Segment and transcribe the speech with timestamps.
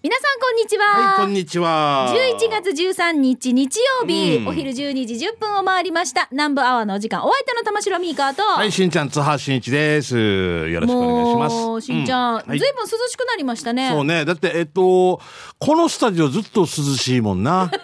[0.00, 0.86] 皆さんこんにちは。
[0.86, 2.14] はい、こんにちは。
[2.38, 6.28] 11月13日日曜日、うんお昼12時10分を回りました。
[6.30, 10.16] 南部アワーのお時間、お相手の玉城ミーカーと、はい、しんちゃん、津波しんです。
[10.16, 11.86] よろしくお願いします。
[11.86, 13.90] しんちゃん、うはいずいぶん涼しくなりましたね。
[13.90, 14.24] そうね。
[14.24, 15.20] だって、えっと、
[15.58, 17.62] このスタジオずっと涼しいもんな。
[17.62, 17.74] あの、ちょっ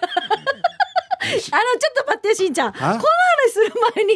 [1.97, 2.73] と待って、しんちゃん。
[2.73, 3.03] この話
[3.53, 4.15] する前に、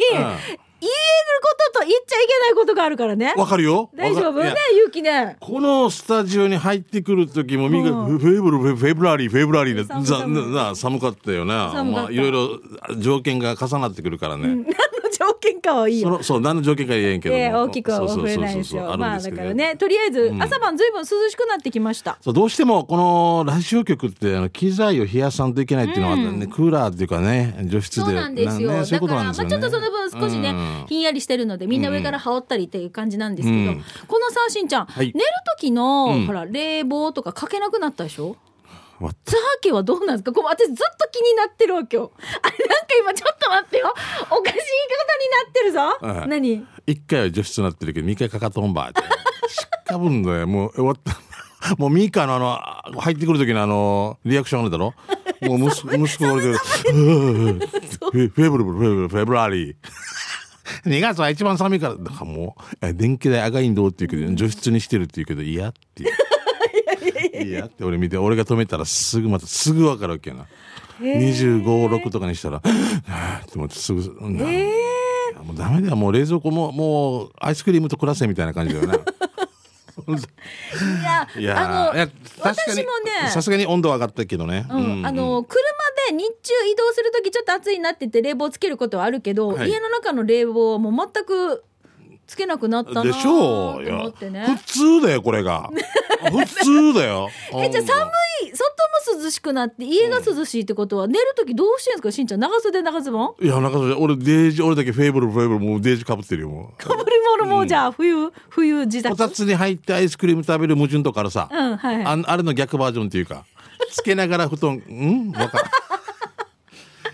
[0.53, 0.95] うん言える
[1.41, 3.33] ことと言っちゃいけないことがあるからね。
[3.37, 3.89] わかるよ。
[3.95, 4.43] 大丈夫？
[4.43, 5.37] ねゆうきね。
[5.39, 11.53] このスタジオに入ってくる時も、みんな、うんフェブル、フェブラリー、フェブラリーで、寒寒いな寒かったよね。
[11.53, 12.59] まあ、いろいろ
[12.97, 14.65] 条件が重なってくるからね。
[15.19, 16.07] 条件かはいいよ。
[16.09, 17.41] そのそう、何の条件か言えんけども。
[17.41, 18.97] えー大きくはそう触れないですそうよ。
[18.97, 22.17] まあだからね、とりあえず朝晩ずいぶん涼しくなってきました。
[22.21, 28.71] そうどうしてもこのラジオ局ってあの機材を冷やさんといけないっていうのは、ねクーラーっていうかね除湿でそうなんですよ。
[28.71, 29.33] ねそういうことだから、まあ。
[29.33, 35.25] ちょっとその分少しね、うんひんやりしてるので、みんな上から羽織ったりっていう感じなんですけど、うんこのさ、しんちゃん、はい寝る
[35.59, 38.35] 時の、うんほら、冷房とかかけなくなったでしょ？
[38.99, 40.31] わザーケはどうなんですか？
[40.33, 42.11] こう私ずっと気になってるわけよ。
[42.41, 43.93] あれなんか今ちょっと待ってよ。
[44.29, 44.59] おかしい方に
[45.31, 45.79] なってるぞ。
[46.19, 46.65] はい何？
[46.87, 49.01] 一回は除湿になってるけど二回かかとんばって。
[49.01, 49.05] し
[49.65, 51.17] っかぶんだよもう終わった。
[51.77, 54.93] もうミーカーのあの入ってくる時のあのリアクションあるだろ？
[55.41, 57.61] もう息子息子が俺でフェ
[58.11, 59.75] ブルフェブルフェブルフェブラリー。
[60.85, 66.13] 2月は一番寒いから、だからもう、え電気代赤いんどうって言うけど、除湿にしてるって言うけど、嫌っていう。
[67.33, 70.45] 嫌って俺見て、俺が止めたらすぐまた、すぐ分かるわけやな。
[70.99, 74.69] 25、6とかにしたら、はぁって思ってすぐ、うんえ
[75.43, 78.99] もうダメだよ、もう冷蔵庫も、もう、アイスクリームと暮らせみたいな感じだよね。
[80.07, 82.09] いや、いやあの、
[82.41, 84.65] 私もねさすがに温度は上がったけどね。
[84.69, 85.61] うん、あの車
[86.09, 91.63] で日中移動する時ちょっと暑いなって言って冷房つけることはあるけど、はい家の中の冷房はもう全く
[92.29, 94.45] つけなくなったなでしょうよってね。
[94.57, 94.63] 普
[95.01, 95.69] 通だよ、これが。
[96.31, 97.29] 普通だよ。
[97.55, 98.11] えじゃあ寒
[98.45, 102.11] い外も涼しくなって家が涼しいってことは、寝る時どうしてんですか？
[102.11, 103.45] しんちゃん長袖長ズボン？
[103.45, 106.83] いや、なんかそれ、俺、デージ、俺だけフェイブル、フェイブル、もうデージかぶってるよ、もう。
[106.83, 111.49] かぶり物もじゃあ冬冬自こ宅たつに入ってアイスクリーム食べる矛盾とかあるさ。
[111.51, 113.45] うんはいああれの逆バージョンっていうか、
[113.91, 115.31] つけながら布団、ん？
[115.35, 115.63] わかる。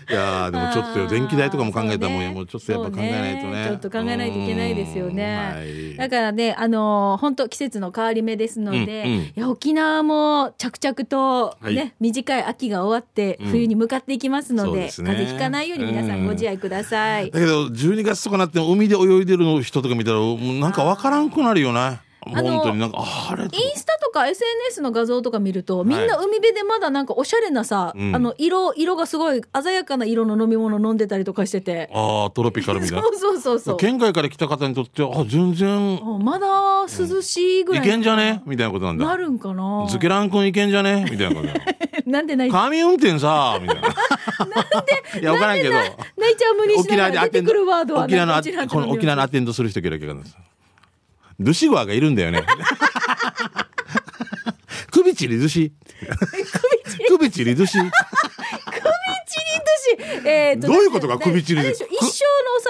[0.08, 3.64] いやーでもちょっとよ電気代とかも考えたらもう,、ねもうちょっとやっぱ考えないとね。
[3.64, 5.36] そうちょっと考えないといけないですようんね。
[5.36, 5.96] はい。
[5.96, 9.20] だからね、あのー本当季節の変わり目ですので、うんうん。
[9.20, 11.92] いや沖縄も着々とね、はい。
[12.00, 15.10] 短い秋が終わって冬に向かっていきますので、そうですね。
[15.10, 17.30] 風邪ひかないように皆さんご自愛ください。
[17.30, 22.00] だけど12月とかなっても海で泳いでるの人とか見たらもうなんかわからんくなるよね
[22.34, 22.98] 本当になんか
[23.30, 28.14] あれインスタとか SNS の画像とか見るとみんな海辺でまだなんかおしゃれなさ、うん。
[28.14, 33.02] あの色色がすごい鮮やかな色の飲み物飲んでたりとかしてて、ああトロピカルみたいな。
[33.06, 33.76] そうそうそうそう。
[33.76, 36.00] 県外から来た方にとってはあ全然。
[36.00, 36.46] うんまだ
[36.86, 37.82] 涼しいぐらい。
[37.82, 38.42] いけんじゃね？
[38.46, 39.04] みたいなことなんだ。
[39.06, 39.86] なるんかな？
[39.88, 41.06] ズケラン君いけんじゃね？
[41.10, 43.82] みたいなことなん で泣い紙運転さみたいな。
[43.82, 45.70] なんで いや、わからんけど。
[45.70, 45.86] 泣
[46.32, 50.36] いちゃう無にし沖ながら出てくるワードは沖縄のアテンドする人いるわけなんです。
[51.38, 52.42] ドゥシゴアがいるんだよね。
[54.90, 55.72] 首チリドゥシ。
[57.08, 57.78] 首チリドゥシ。
[57.78, 57.90] 首ちり
[60.10, 61.86] とし、えーとどういうことか首ちりあれでしょ？
[61.90, 62.24] 一生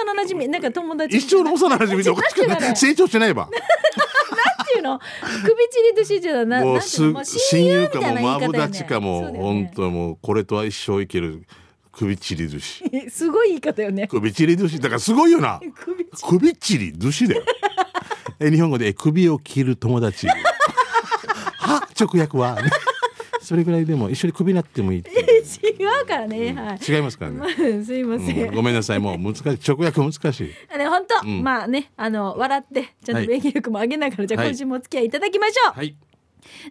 [0.05, 1.17] の幼馴染なんか友達？
[1.17, 2.29] 一生の幼馴染でおか？
[2.29, 2.75] しくない。
[2.75, 3.45] 成長してないば。
[3.45, 3.49] っ
[4.67, 4.99] ていうの？
[4.99, 5.49] 首ち
[5.95, 7.01] りとしじゃなもうす
[7.51, 11.43] 親友かもマブダチかも本ね当もうこれとは一生いける
[11.93, 12.83] 首チリドゥシ。
[13.09, 15.59] すごい言い方よね首チリドゥシだからすごいよな。
[15.73, 17.43] 首ち首チリドゥシだよ。
[18.39, 20.27] え日本語でえ首を切る友達。
[21.59, 21.87] は？
[21.99, 22.69] 直訳は、ね、
[23.41, 25.03] それぐらいでも一緒に首になってもいい
[25.79, 26.79] 違うからね、はい。
[26.93, 27.83] 違いますからね。
[27.83, 28.55] すいません、うん。
[28.55, 28.99] ごめんなさい。
[28.99, 29.43] もう難しい。
[29.43, 30.53] 直訳難しい。
[30.73, 31.43] あの本当、ん。
[31.43, 33.25] まあねあの笑ってちゃんはい。
[33.25, 34.49] と免疫力も上げながら、じゃあはい。
[34.49, 35.95] 今週もお付き合いいただきましょう、はい。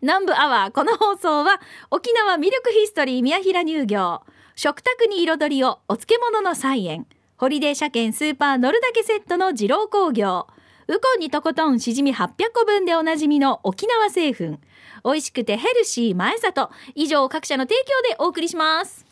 [0.03, 1.60] 南部アワーこの放送は
[1.91, 4.22] 沖縄ミルクヒストリー宮平乳業
[4.54, 7.06] 食卓に彩りをお漬物の菜園
[7.37, 10.47] ホリデー車検スーパー乗るだけセットの二郎工業
[10.88, 14.58] ウコンにとことんしじみ800個分でおなじみの沖縄製粉。
[15.04, 16.71] 美味しくてヘルシー前里。
[16.94, 19.04] 以上各社の提供でお送りします。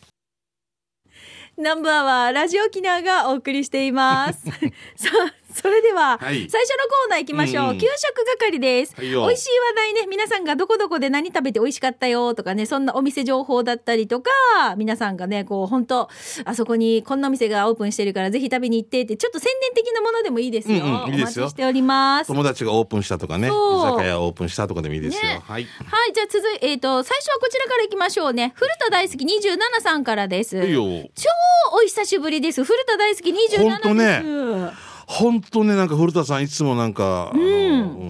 [1.57, 4.45] 南部アワーラジオ沖縄がお送りしています。
[4.95, 14.31] さあ それでは、はい最初のコーナー行きましょう、うんうん給食係です、はいよ美味しい話題ね皆さんがどこどこで何食べて美味しかったよとかねそんなお店情報だったりとか
[14.77, 16.09] 皆さんがねこう本当
[16.45, 25.23] あそこにこんなお店がオープンしてるからぜひ食べに行ってってちょっと宣伝的なものでもいいですよ、うんうんいいですよお待ちしております友達がオープンしたとかね居酒屋オープンしたとかでもいいですよ。
[25.23, 25.65] ねはい。
[25.65, 28.53] はい、じゃあ続いえっ、と、最初はこちらからいきましょうね。
[28.55, 30.65] 古田大好き27さんからです。
[30.65, 30.83] いいよ。
[31.15, 31.29] 超
[31.77, 32.65] お久しぶりです。
[32.65, 33.39] 古田大好き27で
[33.83, 33.95] す。
[33.95, 34.73] ね
[35.15, 37.45] 本当ねなんか古田さんいつもなんか、あのん。
[37.45, 37.51] う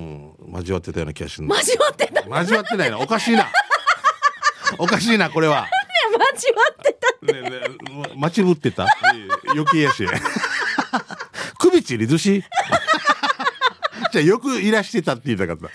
[0.01, 0.25] ん
[0.55, 1.49] 交わってたような気がする。
[1.49, 2.21] 交わってた。
[2.21, 3.51] 交わってないなおかしいな。
[4.79, 5.67] おかしいなこれは。
[6.17, 6.33] 間違
[6.71, 6.97] って
[7.27, 7.51] たねね
[8.17, 8.87] 待ちぶってた。
[9.53, 10.07] 余計やし。
[11.59, 12.45] 首ちり寿司
[14.13, 15.69] じゃあよくいらしてたって言いたかった。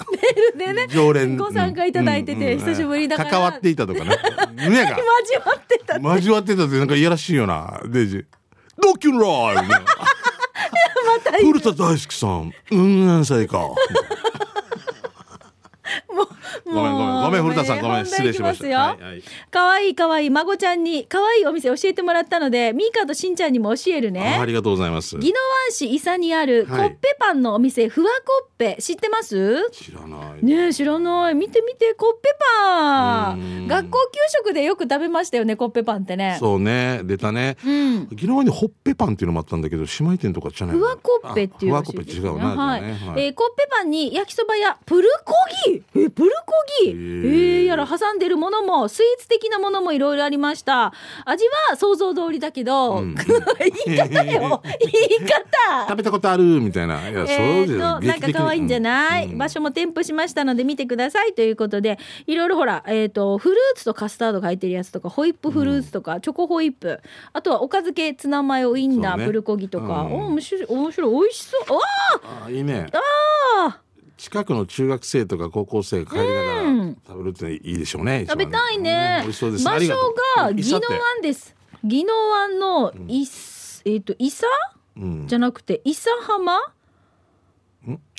[0.58, 1.36] でね常連。
[1.36, 3.30] ご参加いただいてて久しぶりだから。
[3.30, 4.98] 関わっていたとかねねが。
[4.98, 7.81] 交わってた交わってたってなんかいやらしいよな。
[7.86, 8.26] デイジ
[8.81, 9.99] ドキュンライブまた
[11.41, 13.69] 古田大輔さんうん何歳か。
[16.74, 17.24] ごめんごめん。
[17.24, 18.06] ごめん古田さんごめん。
[18.06, 18.68] 失礼しました。
[18.68, 19.24] よはいはい。
[19.51, 20.19] かわいいかわい。
[20.19, 25.16] い孫ちゃんにかわいいお店教えてもらったのでミーカとしんちゃんにも教えるあねありがとうございます。
[25.16, 26.89] 宜野湾市伊佐にあるコはい。
[26.89, 28.77] ッペパンのお店ふわコッペ。
[28.81, 29.69] 知ってます？
[29.71, 30.45] 知らない。
[30.45, 31.36] ねえ知らない。
[31.36, 33.66] 見て見てコッペパうん。
[33.66, 34.19] ン学校給
[34.50, 36.38] 食でよく食べましたよねコッペパンってね。
[36.39, 37.01] そうね。
[37.04, 37.56] 出たね。
[37.66, 38.07] うん。
[38.10, 42.81] 昨日にホッペパンっていうのもあったんだけど姉妹店とかじゃないふわコッペっていうふわコッペ違うな、はい。
[42.83, 45.33] えーコッペパンに焼きそばやプルコ
[45.66, 45.81] ギ？
[45.95, 46.58] えプルコギ？
[46.83, 47.61] えへー。
[47.61, 50.94] ー、やら挟んでるものもスイーツ的なものもいろいろありました。
[51.25, 53.15] 味は想像通りだけど、うん。
[53.85, 54.61] 言い方よ。
[54.79, 55.88] 言い方。
[55.88, 57.09] 食べたことあるみたいな。
[57.09, 57.73] いや、そうえです。
[57.73, 59.38] ーとなんか可愛いんじゃない、うん。
[59.38, 67.00] 場所も添付しましたので見てくださいということでいろいろほら、えー、とフルーツとカスタードが入ってるやつとかホイップフルーツとか、チョコホイップ。
[67.33, 69.25] あとはおかず系ツナマヨウインナー、そうね。
[69.27, 70.13] プルコギとか、うん。
[70.13, 70.65] お面白い。
[70.67, 71.11] 面白い。
[71.11, 71.73] 美味しそう。
[71.75, 71.81] わ
[72.45, 72.88] あいいね。
[73.57, 73.79] あ
[74.19, 76.98] 近くの中学生とか高校生が帰りながらうん。
[77.07, 79.19] 食べるっていいでしょうね、食べたいね。
[79.24, 79.63] 美味しそうです。
[79.63, 79.88] 場所
[80.36, 81.56] が宜野湾です。
[81.86, 84.44] 宜野湾のいす、えっ、と伊佐？
[84.98, 85.27] うん。
[85.27, 86.60] じゃなくて伊佐浜？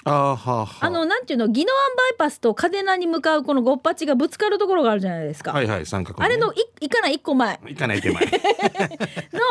[0.05, 0.87] あーはーはー。
[0.87, 7.61] あのなんていうの宜野湾バイパスと嘉手納に向かうこのごっぱちがぶつかるところがあるじゃないですか、はいはい三角、ね、あれのいいかない一個前。
[7.67, 8.31] 行かないけまい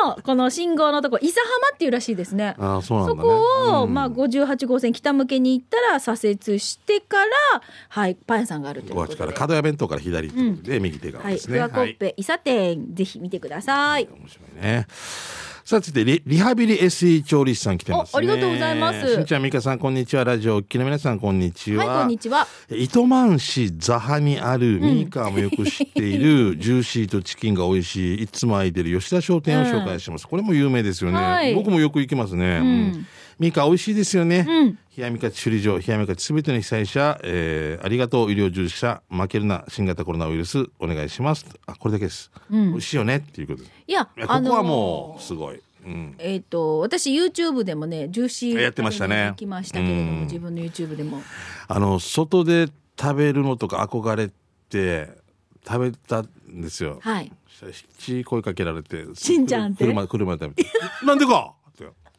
[0.05, 2.55] のこの信号のとこ伊佐浜っていうらしいですね。
[2.57, 3.21] あーそうなんだね。
[3.21, 3.93] そこを、うん。
[3.93, 7.25] まあ58号線北向けに行ったら左折してから
[7.89, 9.33] はいパン屋さんがあるというこっちことで。
[9.33, 11.57] から角屋弁当から左ってことで、右手側はい、ですね。
[11.57, 14.07] ふわコッペ、伊佐店ぜひ見てください。
[14.11, 14.87] 面白いね。
[15.69, 18.11] さあ、続いてリ、リハビリ SE 調理師さん来てますね。
[18.15, 20.23] おありがとうございますしんちゃん、みかさん、こんにちは。
[20.23, 21.85] ラジオお聞きの皆さん、こんにちは。
[21.85, 22.47] はいこんにちは。
[22.71, 33.07] 糸満市ザハにあるミーカーもよく知っているジューシーとチキンが美味しいいつも空いてる吉田商店を紹介します、これも有名ですよね、はい僕もよく行きますね、うん
[33.39, 34.77] ミーカー美味しいですよね、うん。
[34.97, 41.45] 冷やみかち首里城冷やみかちすべての被災者、えーありがとう医療従事者負けるな新型コロナウイルスお願いします。
[41.65, 42.71] あこれだけです、うん。
[42.71, 43.71] 美味しいよねっていうことです。
[43.87, 49.27] いやここはもうすごい、うん、えっ、と私 YouTube でもねジューシーやってましたね。
[49.29, 50.21] 行きましたけれども、うん。
[50.23, 51.23] 自分の YouTube でも。
[51.69, 52.67] あの外で
[52.99, 54.29] 食べるのとか憧れ
[54.69, 55.09] て
[55.65, 56.27] 食べたん
[56.61, 57.31] ですよ、はい。
[57.47, 59.85] そしたら七声かけられてしんちゃんって？
[59.85, 60.69] 車車で食べて
[61.05, 61.58] 「なんでか!」って「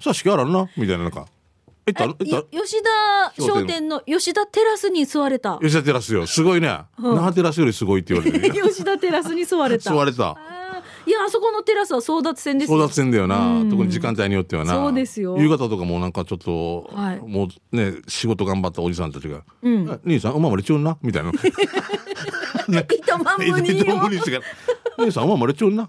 [0.01, 1.27] さあらんな」みたいななんか
[1.87, 2.05] 「行った？
[2.05, 2.25] 行った？
[2.37, 5.59] よ吉田商店の吉田テラスに座れた。
[5.63, 7.17] 吉田テラスよすごいね、うん。
[7.17, 9.93] 那覇テラスよりすごいって言われて 吉田テラスに座れた。
[9.95, 10.37] 座れた。
[11.07, 12.79] いやあそこのテラスは争奪戦ですよ。
[12.79, 13.71] 争奪戦だよな、うん。
[13.71, 14.75] 特に時間帯によってはな。
[14.75, 15.37] そうですよ。
[15.39, 17.21] 夕方とかもなんかちょっと、はい。
[17.27, 19.91] もうね仕事頑張ったおじさんたちが「うん。
[19.91, 21.33] あ兄さんおままれちょんな」みたいな。
[22.71, 24.39] 糸満無にいつも無理してか
[24.99, 25.05] ら。
[25.05, 25.89] 兄さんおままれちょんな？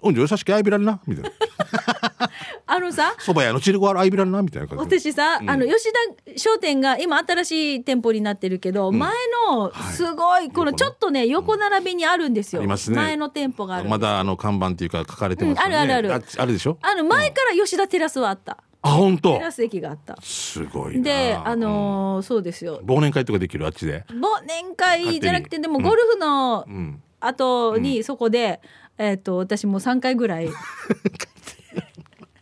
[0.00, 1.30] おんじょ優しくあいびらんなみたいな。
[2.70, 4.88] あのさそば屋のチルゴあるあいびらんなみたいな感じ。
[4.90, 5.90] で私さ、あの吉
[6.26, 9.10] 田商店が今新しい店舗になってるけど、前
[9.50, 12.74] のすごいこのちょっとね横並びにあるんですよ、ね。
[12.90, 16.14] 前の店舗があるまだあの看板っていうか書かれてますよね、うんあるある。
[16.14, 16.78] あるああるでしょ？
[16.82, 19.34] あの前から吉田テラスはあった、あ本当？
[19.38, 20.16] テラス駅があった。
[20.22, 21.02] すごいな。
[21.04, 22.80] であのーそうですよ。
[22.84, 23.66] 忘年会とかできる？
[23.66, 24.04] あっちで？
[24.10, 27.02] 忘年会じゃなくてでもゴルフのうん。
[27.20, 28.60] 後にそこで、
[28.98, 30.48] えっ、ーと私も3回ぐらい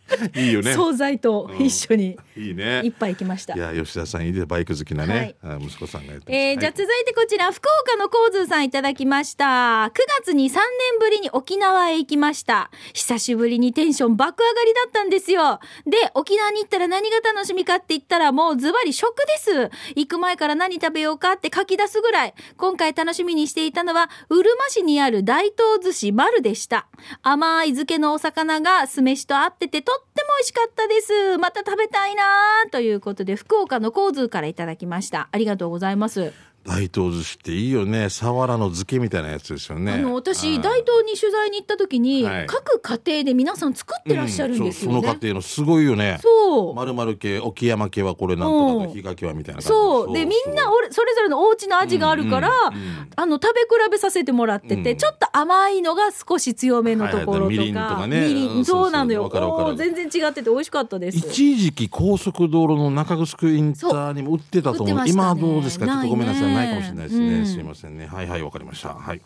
[0.35, 0.73] いいよね。
[0.73, 2.81] 惣菜と一緒にいいね。
[2.83, 3.55] 一杯行きました。
[3.55, 3.57] い。
[3.57, 9.85] や吉田さんいいでバイク好きなね、あ息子さんがやってえーじゃあはい続いてこちら福岡のコーズーさんいただきました。
[9.85, 10.63] 9月に3年
[10.99, 12.71] ぶりに沖縄へ行きました。
[12.93, 15.59] 久しぶりにテンション爆上がりだったんですよ。
[15.85, 19.69] で沖縄に行ったら何が楽しみかって言ったらもうズバリ食です。
[19.95, 26.87] 行く前から何食べようかって書き出すぐらい今回楽しみにしていたのはうるま市にある大東寿司丸でした。
[27.21, 31.37] 甘い漬けのお魚が酢飯と合っててとっても美味しかったです。
[31.37, 32.23] また食べたいな
[32.71, 35.29] ということで福岡のコーズからいただきました。
[35.31, 36.33] ありがとうございます。
[36.67, 38.09] 大東寿司っていいよね。
[38.09, 39.93] サワラの漬けみたいなやつですよね。
[39.93, 40.61] あの私はい。
[40.61, 42.45] 大東に取材に行った時に、はい。
[42.45, 44.97] 各家庭で皆さん作ってらっしゃるんですよね。
[44.97, 46.19] うんその家庭のすごいよね。
[46.21, 46.75] そう。
[46.75, 50.13] まるまる系沖山系はこれなんとかうんで日が系はみたいなそう。
[50.13, 53.07] でみんなそれぞれのお家の味があるから、うんうんうん。
[53.15, 54.97] あの食べ比べさせてもらってて、うん。
[54.97, 58.27] ちょっと甘いのが少し強めのところとか,、みりんとかね。
[58.27, 58.51] みりん。
[58.57, 59.31] うんそうなのよ。
[59.77, 61.17] 全然違ってて美味しかったです。
[61.17, 65.07] 一時期高速道路の中城インターにも売ってたと思う。
[65.07, 65.85] 今はどうですか？
[65.85, 67.45] ちょっとごめんなさいないいかもしれないですね、うん。
[67.45, 68.07] すいませんね。
[68.07, 68.89] はいはいわかりました。
[68.93, 69.21] はい。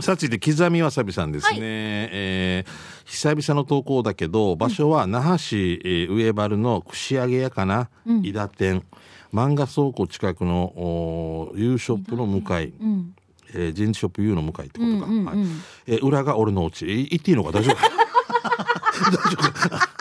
[0.00, 1.60] さあ続いて刻みわさびさんですね、はい。
[1.62, 2.70] えー
[3.04, 7.88] 久々の投稿だけど場所は那覇市、えー上原の串揚げ屋かな、
[8.22, 8.82] 伊田店。
[9.32, 13.14] 漫画倉庫近くのおー U ショップの向かい、うん。
[13.54, 15.36] えー、ジェンショップ U の向かいってことか、うんうんうんはい。
[15.86, 16.84] えー裏が俺の家。
[16.86, 17.52] え言っていいのか？
[17.52, 19.93] 大丈夫 大丈夫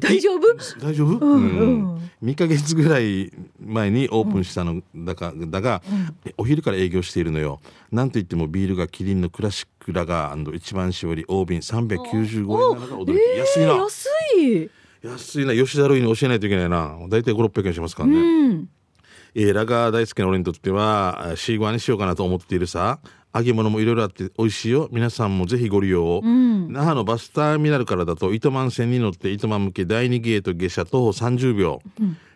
[0.00, 5.82] 大丈夫、うん2ヶ月ぐらい前にオープンしたのだかだが、
[6.36, 7.60] お昼から営業しているのよ。
[7.92, 13.38] なんといってもビールがキリンのクラシックラガー一番搾り大瓶395円なのが驚き、えー。
[13.38, 13.74] 安いな。
[13.74, 14.70] 安い。
[15.02, 15.54] 安いな。
[15.54, 16.98] 吉田類に教えないといけないな。
[17.08, 18.68] 大体5600円しますからね、うん。
[19.34, 22.98] えーラガー大好きな俺にとってはあシーゴアにしようかなと思っているさ
[23.38, 24.88] 揚げ物もいろいろあって美味しいよ。
[24.90, 31.80] 皆さんもぜひご利用を、那覇のバスターミナルからだと糸満線に乗って糸満向け第2ゲート下車徒歩30秒、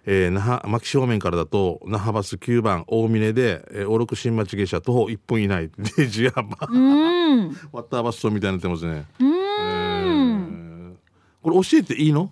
[0.06, 7.56] えー那覇牧正面からだと那覇バス9番大峰で、えー、大六新町下車徒歩1分以内でジアバうん。
[7.72, 10.96] ワッターバストみたいになってますね、うん。
[11.42, 12.30] これ教えていいの？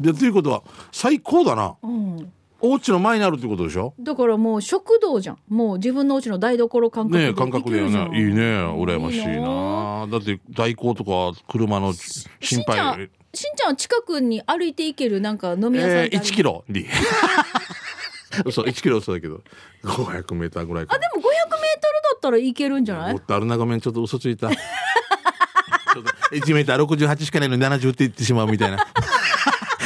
[0.00, 1.74] でということは最高だな。
[1.82, 2.32] うん
[2.66, 3.92] お家の前にあるってことでしょ？
[4.00, 5.38] だからもう食堂じゃん。
[5.48, 10.06] もう自分のうちの台所感覚でねえ感覚だよねいいね羨ましいいいな。
[10.06, 13.10] なだって代行とか車の心配。
[13.34, 16.86] しんちゃんは近くに歩いて行けるなんか飲み屋さんえー、ってある1キロで
[18.46, 19.40] 嘘1キロ嘘だけど。
[19.84, 23.12] 500メーターぐらいかあでも500メートルだったら行けるんじゃない？
[23.12, 24.48] もっとあるなごめんちょっと嘘ついた。
[24.54, 28.78] ちょっと1メーター68しかないのに70って言ってしまうみたいな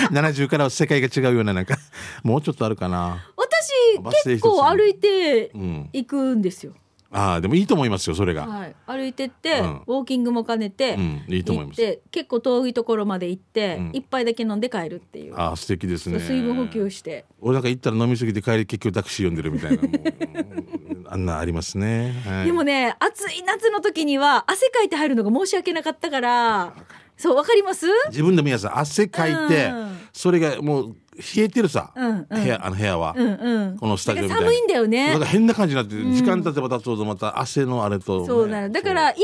[0.12, 1.76] 70からは世界が違うようななんか
[2.22, 3.24] もうちょっとあるかな。
[3.36, 5.90] 私結構歩いてうん。
[5.92, 6.74] 行くんですよ、
[7.10, 9.82] ああでもいいと思いますよそれが、はい、歩いてって、うん。
[9.86, 12.00] ウォーキングも兼ねて、うんいいと思います。
[12.10, 13.90] 結構遠いところまで行って、うん。
[13.94, 15.34] 一杯だけ飲んで帰るっていう。
[15.36, 16.20] ああ素敵ですね。
[16.20, 17.24] 水分補給して。
[17.40, 19.82] 俺なんか行ったら飲みすぎて帰り結局タクシー呼んでるみたいな。
[21.10, 22.46] あんなありますね、はい。
[22.46, 26.74] でもね暑い夏の時には汗かいて入るのが申し訳なかったから
[27.18, 27.86] そうわかります？
[28.08, 29.98] 自分で皆さん汗かいて、うん。
[30.12, 30.96] それがもう
[31.36, 32.42] 冷えてるさ、うんうん。
[32.42, 33.76] 部屋あの部屋は、うんうん。
[33.76, 35.10] このスタジオ寒いんだよね。
[35.10, 39.14] なんか変な感じになって、時間経てば経つほどまた汗のあれとね、そうなのだから今の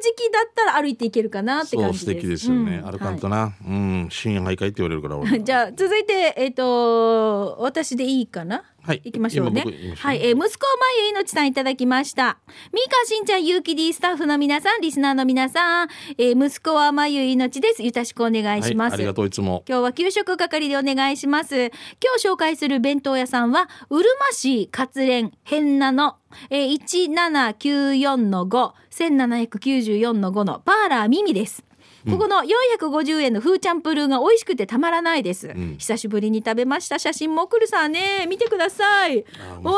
[0.00, 2.04] 時期だったら歩いていけるかなって感じです。
[2.04, 2.90] 素敵ですよね、うん。
[2.92, 4.08] 歩かんとな、うん。
[4.10, 8.62] 深夜徘徊って言われるから じゃあ続いてえっ、と私でいいかな？
[8.82, 9.02] はい。
[9.04, 9.62] 行きましょうね。
[9.96, 12.38] はい、えー息子まゆいのちさんいただきました。
[12.72, 17.82] みーかしんちゃんゆうき D スタッフの皆さんリスナーの皆さん、えー息子はまゆいのちです。
[17.82, 19.64] よろしくお願いします、はい、ありがとういつも。
[19.68, 21.56] 今日は給食係でお願いします。
[21.56, 21.70] 今
[22.16, 26.16] 日紹介する弁当屋さんは、うるま市活連変なの、
[26.48, 31.64] えー、1794の5、1794の5のパーラーミミです。
[32.08, 32.42] ここの
[32.80, 35.48] 450円のフーチャンプルーが美味しくてたまらないです。
[35.48, 36.98] ん久しぶりに食べました。
[36.98, 38.26] 写真も送るさね。
[38.28, 39.24] 見てください。
[39.62, 39.72] わ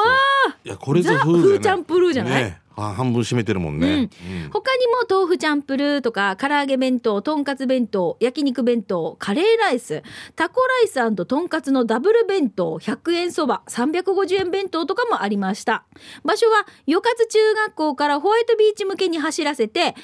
[0.49, 2.45] あいやこれぞザ風だよねフーチャンプルーじゃない？
[2.45, 4.51] ねあ半分占めてるもんね、うん。
[4.51, 10.03] 他にも豆腐チャンプルーとか唐揚げ弁当とんかつ弁当焼肉弁当カレーライス
[10.37, 15.85] タコライスとんかつのダブル弁当100円そば350円弁当とかもありました。
[16.25, 19.95] 場所は与勝中学校からホワイトビーチ向けに走らせてファミ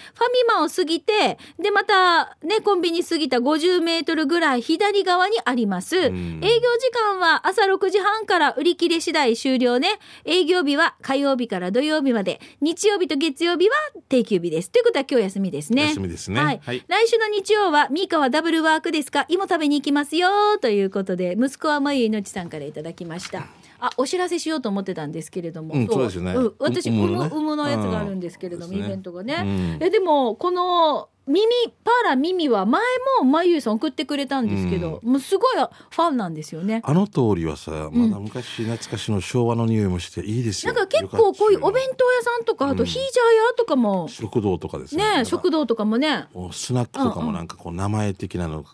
[0.48, 9.98] マを過ぎてでまたねコンビニ過ぎた50メートルぐらい左側にあります、営業時間は朝6時半から売り切れ次第終了ね。
[10.24, 13.74] 営業日は火曜日から土曜日まで日曜日と月曜日は
[14.08, 14.70] 定休日です。
[14.70, 15.90] ということは今日休みですね。
[15.90, 16.40] 休みですね。
[16.40, 16.84] はい、はい。
[16.88, 19.26] 来週の日曜はミーカはダブルワークですか？
[19.28, 20.28] 芋食べに行きますよ。
[20.60, 23.46] ということで息子はまゆいのちさんからいただきました。
[23.80, 26.32] あお知らせしようと思ってたんですけれども、うんそうですよね。
[26.32, 26.52] ん。
[26.58, 28.80] 私うむうむのやつがあるんですけれども、うん。
[28.80, 29.86] イベントがね、うん。
[29.86, 31.44] えでもこの耳
[31.84, 32.82] パーラ耳は前
[33.20, 36.80] もまゆいさん送ってくれたんですけど、もうすごいファンなんですよね。
[36.84, 40.72] あの通りはさまだ昔懐かしの昭和の匂いもしていいですよ。
[40.72, 43.04] なんか結構こういうお弁当屋さんとかあとヒージャー
[43.50, 45.18] 屋とかも、食堂とかですね。
[45.18, 46.26] ね食堂とかもね。
[46.52, 48.64] スナックとかもなんかこう名前的なの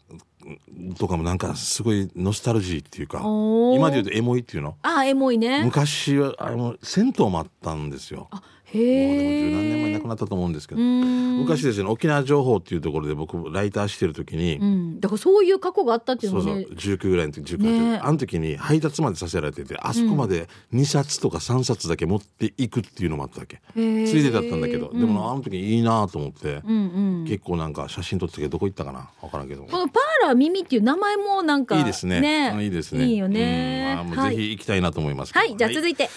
[0.99, 4.77] とかもなんかすごいノスタルジーっていうか今で言うとエモいっていうの？
[4.83, 5.65] あエモいね。
[5.65, 8.29] 昔はあの銭湯もあったんですよ。
[8.31, 8.43] あ
[8.79, 10.81] もう十何年前に亡えくなったと思うんですけど。
[10.81, 11.39] うん。
[11.41, 16.55] 昔ですね沖縄情報っていうところで僕ライターしてる時に、うん、だからそういう過去があったっていうそうそう。
[16.55, 17.99] のもね19ぐらいの時19ね。
[17.99, 36.11] あの時に配達までさせられててあそこまで2冊とか3冊だけ持っていくっていうのもあったわけ、へーついでだったんだけど、でもあの時いいなと思って、うんうん結構なんか写真撮ってたけどどこ行ったかな分からんけどこのパーラー耳っていう名前もなんかいいですねうんいいですねいいよね、うんまあぜひ行きたいなと思いますけどはい、じゃあ続いて、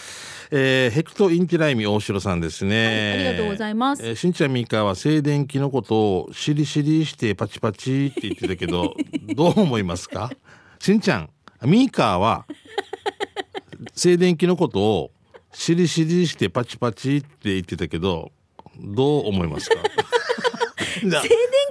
[0.52, 4.06] えーヘクトインティライミ大城さんですね、はいありがとうございます。
[4.06, 8.96] えーしんちゃんみーかは静電気のことをしりしりしてパチパチって言ってたけど
[9.36, 10.32] どう思いますか？
[10.80, 11.30] しんちゃん
[11.66, 12.46] ミーカーは
[13.94, 15.12] 静電気のことを
[15.54, 18.32] しりしりしてパチパチって言ってたけど
[18.80, 19.76] どう思いますか？
[21.00, 21.22] 静電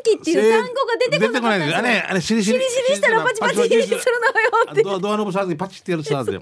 [0.02, 1.78] 気っていう単語が出てこなかったんですよ。
[1.78, 3.54] あれあれしりしりしたらパチパチ。
[3.54, 6.38] するのよドアドアノブ触ってパチってやるさで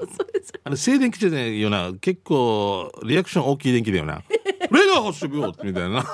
[0.64, 1.92] あれ静電気ってねよな。
[2.00, 4.22] 結構リアクション大きい電気だよな。
[4.30, 6.04] レー発射病みたいな。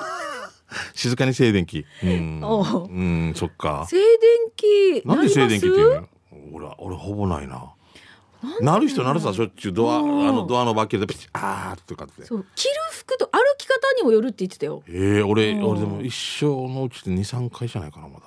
[0.93, 2.41] 静かに静電気うん。
[2.43, 2.87] おう。
[2.89, 3.85] うんそっか。
[3.89, 4.05] 静電
[4.55, 6.07] 気なんで静電気っていうの？
[6.53, 7.73] 俺俺ほぼないな
[8.61, 10.25] なる人なるさしょっちゅうドアあうん。
[10.35, 12.23] のドアのバッケでピチあーとかって。
[12.23, 12.45] そう。
[12.55, 14.83] 着る服と歩き方にもよるって言ってたよ。
[14.87, 15.63] ええ俺うん。
[15.65, 18.25] 俺でも一生のうちで23回じゃないかなまだ。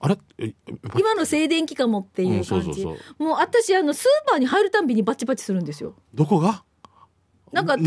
[0.00, 0.18] あれ？
[0.98, 5.94] 今の静電気かもっていう感じ、そうそもう私あのスーパーに入るたんびにバチバチするんですよ。
[6.12, 6.62] どこが？
[7.52, 7.86] なんか例え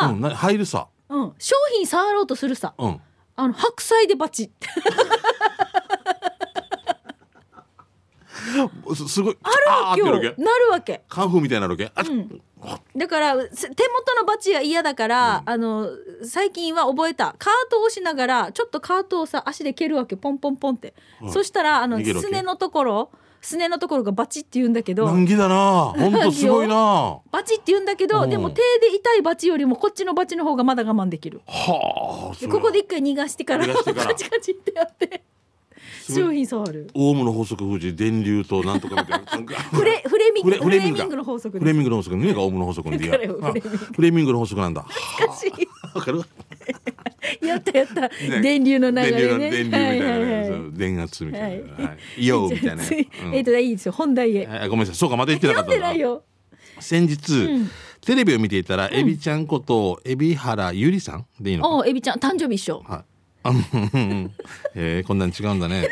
[0.00, 0.88] ば、うん、な入るさ。
[1.08, 2.74] うん、商品触ろうとするさ。
[2.78, 3.00] うん。
[3.36, 4.50] あの白菜でバチ
[8.94, 9.36] すすごい。
[9.42, 11.02] あるわけなるわけ。
[11.08, 12.42] カンフーみたいになるわけあ、うん。
[12.96, 15.88] だからせ手元のバチは嫌だから、あの
[16.24, 17.34] 最近は覚えた。
[17.38, 20.16] カートを押しながらちょっとカートをさ足で蹴るわけ。
[20.16, 21.32] ポンポンポンって、うん。
[21.32, 23.10] そしたらあのすねのところ
[23.40, 25.06] すねのところがバチって言うんだけど。
[25.06, 25.94] 難儀だな。
[25.96, 26.74] 本当すごいな。
[26.76, 28.30] はバチって言うんだけど、うん。
[28.30, 31.40] でも手で痛いバチよりもこっちのバチの方がまだ我慢できる。
[31.46, 34.06] あでここで一回逃がしてから逃がしてから。
[34.10, 35.22] カチカチってやって
[36.14, 36.90] 商品触る。
[36.94, 39.56] オウムの法則富士電流となんとかみたいな。
[39.72, 40.52] フレフレミング。
[40.52, 41.16] フレミング。
[41.16, 42.88] の法則フレミングの法則何がオウムの法則。
[42.90, 44.82] フレミングの法則なんだ。
[44.82, 46.22] 懐かしわかる？
[47.42, 48.10] いやったやった、ね。
[48.40, 49.10] 電流の流れね。
[49.10, 51.82] 電流の電流みたいな、はいはい電圧みたいな、はい。
[51.84, 52.76] はい、イオみたい。
[52.76, 52.86] な、う
[53.30, 53.34] ん。
[53.34, 53.92] えっ、といいですよ。
[53.92, 54.94] 本題へ、はいごめんなさい。
[54.94, 55.70] そうかまだ言ってなかった
[56.80, 57.70] 先日、ん。
[58.02, 62.82] テレビを見ていたら、エビちゃんこと海老原ゆりさんでいいのかおうエビちゃん誕生日一緒。
[62.86, 63.15] はい
[64.74, 65.18] えー、こん。
[65.18, 65.30] なん。
[65.30, 65.60] 違うん。
[65.60, 65.88] だね。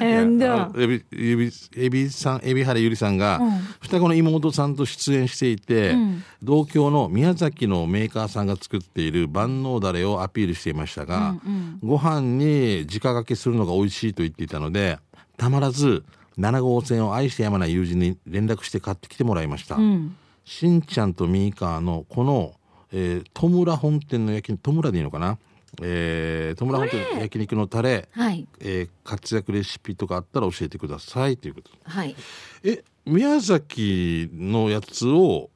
[0.00, 0.38] なん。
[0.38, 2.40] だエビエビエビさん。
[2.42, 3.18] 海老原ゆりさん。
[3.18, 3.50] が、うん。
[3.80, 4.74] 双子の妹さん。
[4.74, 6.24] と出演していて、うん。
[6.42, 8.46] 同郷の宮崎のメーカーさん。
[8.46, 11.78] が作っている万能だれをアピールしていましたが、うん。
[11.82, 14.98] ご飯に直掛けするのが美味しいと言っていたので
[15.36, 16.04] たまらず
[16.38, 19.76] 7号線を愛してやまない友人に連絡して買ってきてもらいました。
[19.76, 20.16] うん。
[20.44, 20.82] しん。
[20.82, 21.14] ちゃん。
[21.14, 22.54] とミーカーのこの、
[22.92, 25.38] えー、戸村本店の焼き戸村でいいのかな、
[25.82, 28.46] えー、戸村本店の焼肉のタレ、はい。
[28.60, 31.70] えー活躍レシピとかあったら教えてくださいということ。
[31.84, 32.16] はい。
[32.64, 35.50] え宮崎のやつを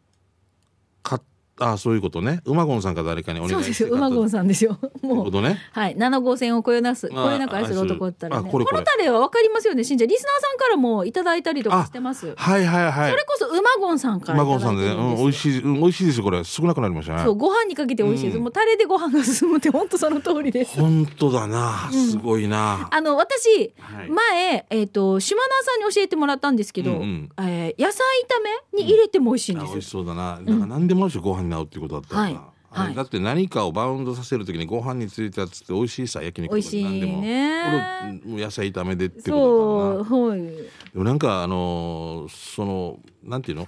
[1.60, 2.40] あそういうことね。
[2.44, 4.72] 馬ゴンさんか誰かにおそうで願いしてすよ馬ゴンささんですよ。
[4.72, 5.42] ん もう。
[5.42, 5.58] ね。
[5.72, 5.96] はい。
[5.96, 7.08] 7号線をこよなす。
[7.12, 8.48] あこよなく愛する男だったらね。
[8.48, 8.78] あこれこれ。
[8.78, 9.84] のタレは分かりますよね。
[9.84, 12.34] しんちゃんリスナーさんからもいただいたりとかしてます。
[12.36, 13.10] はいはいはい。
[13.10, 17.22] それこそ馬ゴンさんから馬ゴンさんで、ね、うん、美味しい、うん、美味しいですこれ少なくなりましたね。
[17.24, 18.44] そうご飯にかけて美味しいです、うん。
[18.44, 20.80] もうタレでご飯が進むって本当その通りです。
[20.80, 21.90] 本当だな。
[21.92, 24.10] すごいな、あの私、はい。
[24.10, 27.30] 前、えー、と島田さんに教えてもらったんですけど、うんうん。
[27.38, 30.38] えー野菜炒めに入れても美味しいんあですよ、美味しそうだな。
[30.42, 32.22] だから何でもあるし、ご飯に合うっていうことだったら
[32.70, 32.94] はい。
[32.94, 43.66] だって何かをバウンドさせるときにご飯についたやつって美味しいさ焼き肉美味しい何でもねこれ野菜炒めでってことだそうはいでもなんかあのーそのなんていうの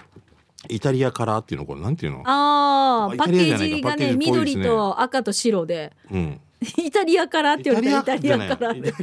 [0.68, 6.40] イタリアカラーっていうのこれなんていうのあーパッケージがねね緑と赤と白でうん
[6.78, 8.94] イタリアカラーって言われたイタリアカラーで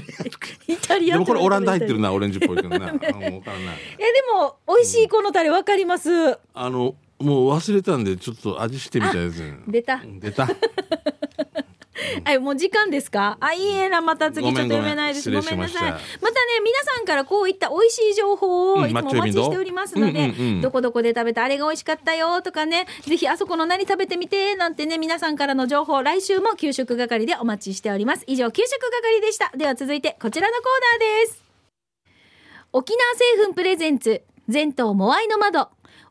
[0.67, 3.41] イタリアでもこれオランダ入ってるなオレンジっぽいけどなあもうわからない
[3.97, 6.09] えでも美味しいこのタレわかります、
[6.53, 10.47] あのもう忘れたんでちょっと味してみたいですね出た出た
[12.23, 13.38] はい、もう時間ですか？
[13.41, 15.29] あ、いいえな、また次ちょっと読めないです。
[15.29, 15.91] ごごめんなさい。
[15.91, 15.99] またね、
[16.63, 28.23] 皆さんからこういった美味しい情報をうんいつもお待ちしておりますので、どこどこで食べたあれが美味しかったよとかね、ぜひあそこの何食べてみてなんてね、皆さんからの情報、来週も給食係でお待ちしております。
[28.27, 29.51] 以上、給食係でした。
[29.55, 30.63] では続いてこちらのコー
[30.99, 31.43] ナーです。
[32.71, 35.69] 沖縄製粉プレゼンツ全島モアイの窓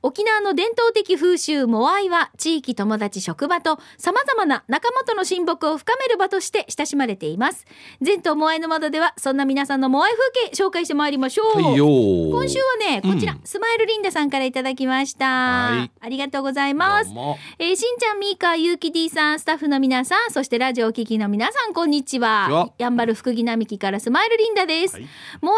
[0.08, 7.66] 沖縄の伝統的風習モアイは地域友達職場と様々な仲間との親睦を深める場として親しまれています。
[8.00, 15.90] 全島モアイの窓ではそんな皆さんのモアイ風景紹介してまいりましょう、今週はねこちら、うんスマイルリンダさんからいただきました、はい。
[16.00, 17.10] ありがとうございます。
[17.58, 22.46] えーしんちゃん、みーか、ゆうき D さん、スタッフの皆さん、そしてラジオをお聞きの皆さん、こんにちは。
[22.48, 22.74] こんにちは。
[22.78, 24.94] やんばる福木並木からスマイルリンダです。
[24.94, 25.06] はい。
[25.42, 25.56] モアイ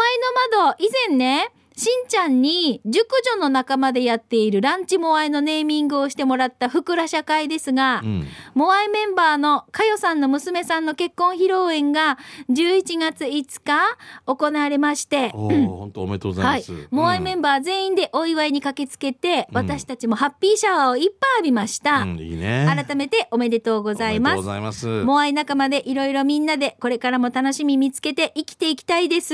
[0.51, 12.17] の窓、以前ね、しんちゃんに熟女の仲間でやっているランチモアイのネーミングをしてもらったふくら社会ですが、うんモアイメンバーのかよさんの娘さんの結婚披露宴が
[12.49, 16.87] 11月5日行われまして、本当おめでとうございはいます、。
[16.91, 22.01] モアイメンバー全員でお祝いに駆けつけて、私たちもハッピーシャワーをいっぱい浴びました。
[22.01, 24.49] うん、いいね改めておめでとうございますとうご。
[24.49, 29.33] ざいますモアイ仲間でいろいろみんなでこれからも楽しみ見つけて生きていきたいです。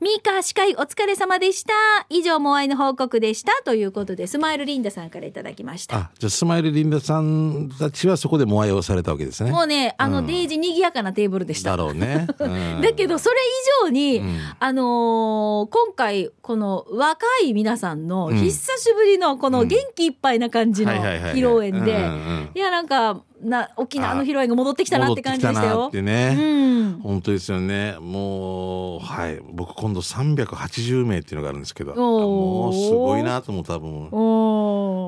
[0.00, 1.72] ミーカー司会お疲れ様でしした。
[2.08, 3.52] 以上、モアイの報告でした。
[3.64, 5.96] ということで、スマイルリンダさんからいただきました。
[5.96, 9.50] あ、じゃあスマイルリンダさんたちはそこでモアイをされたわけですね。
[9.50, 11.70] もうね、あの、デイジ賑やかなテーブルでした。
[11.70, 12.26] だろうね。
[12.38, 13.36] うん だけど、それ
[13.84, 22.08] 以上に、んあのー今回、この若い皆さんの、久しぶりのこの元気いっぱいな感じの披露宴で
[22.54, 26.00] いや、なんか、な、沖縄の披露宴が戻ってきたなって感じでしたよ戻ってき。
[26.00, 26.80] たなってうね。
[26.82, 27.00] ん。
[27.00, 27.96] 本当ですよね。
[28.00, 29.40] もう、はい。
[29.52, 34.10] 僕今度380名っていうのがあるんですけど、もうすごいなと思う、多分。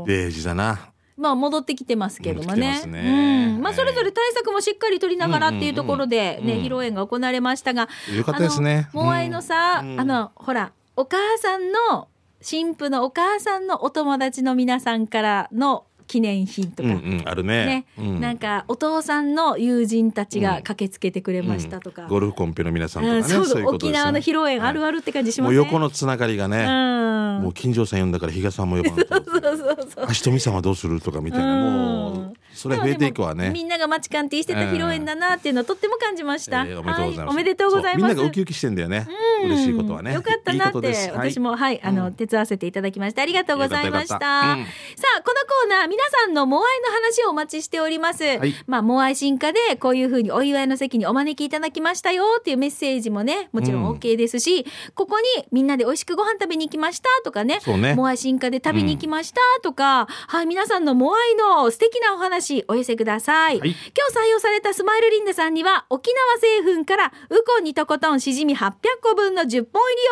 [0.07, 0.93] デージだな。
[1.17, 2.85] まあ戻ってきてますけどもね。
[2.87, 3.63] ねうん。
[3.63, 7.89] まあそれぞれ対策もしっかり取りながらっていうところでね、披露宴が行われましたが。
[8.15, 12.09] よかったですねあのモアイのさ、うんあの、ほら、お母さんの、
[12.41, 16.89] 新婦のお母さんのお友達の皆さんからの記念品とか。
[16.89, 17.67] うんうん、あるね。
[17.67, 23.21] ね、うんなんかお父さんの友人たちが駆けつけてくれましたとか、うんゴルフコンペの皆さんとかね。
[23.21, 25.57] うんそうそういう沖縄の披露宴あるあるって感じしますね。
[25.59, 27.13] もう横のつながりがね、うん
[27.43, 29.15] もう金城さん呼んだから比嘉さんも呼ばないと。
[29.25, 30.07] そうそうそう。
[30.09, 33.51] 足富さんはどうするとかみたいな、もうそれ増えていくわね。
[33.51, 36.65] みんなが待ちカンティしてた披露宴だなっていうのをとっても感じました。
[36.65, 38.15] えーおめでとうございます。
[38.15, 39.07] みんながウキウキしてんだよね。
[39.45, 40.15] 嬉しいことはね。
[40.15, 44.19] よかったなって私もはい、あの手伝わせていただきましてありがとうございました。
[44.19, 48.25] さあこのコーナー皆さんのモアイの話をお待ちしております。
[48.25, 57.61] いまあモアイ進化でこういうふうにお祝いの席にお招きいただきましたよっていうメッセージもねもちろん OK ですし、ここにみんなで美味しくご飯食べに行きましたとかね
[57.97, 63.61] モアイ進化で旅に行きましたとか、はい皆さんのモアイの素敵なお話お寄せください。
[63.61, 63.77] はい今
[64.23, 69.65] 日採用されたスマイルリンダさんには沖縄製粉からウコンにとことんしじみ800個分の10本入り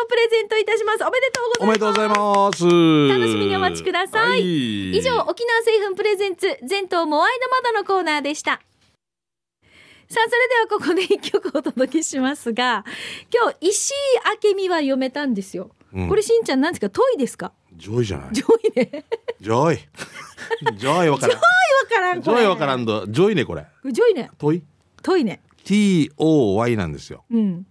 [0.03, 1.03] をプレゼントいたします。
[1.03, 1.65] おめでとうございます。
[1.65, 3.19] おめでとうございます。
[3.19, 4.29] 楽しみにお待ちください。
[4.29, 8.61] はい以上、沖縄製粉プレゼンツ、全島モアイの窓のコーナーでした。
[10.09, 12.83] さあ、それではここで一曲お届けしますが、
[13.33, 13.93] 今日、石井
[14.49, 15.71] 明美は読めたんですよ。
[15.93, 16.89] うんこれしんちゃんなんですか？
[16.89, 17.53] トイですか？
[17.81, 18.29] ジョイじゃない？
[18.31, 19.05] ジョイね。
[19.41, 19.79] ジョイ。
[20.77, 21.37] ジョイわからん。
[21.37, 21.41] わ
[21.89, 22.81] からん、ジョイわからん。
[22.81, 23.65] んと、ジョイねこれ。
[23.91, 24.29] ジョイね。
[24.37, 24.63] トイ？
[25.01, 25.41] トイね。
[25.63, 27.23] T O Y なんですよ。
[27.31, 27.65] うん。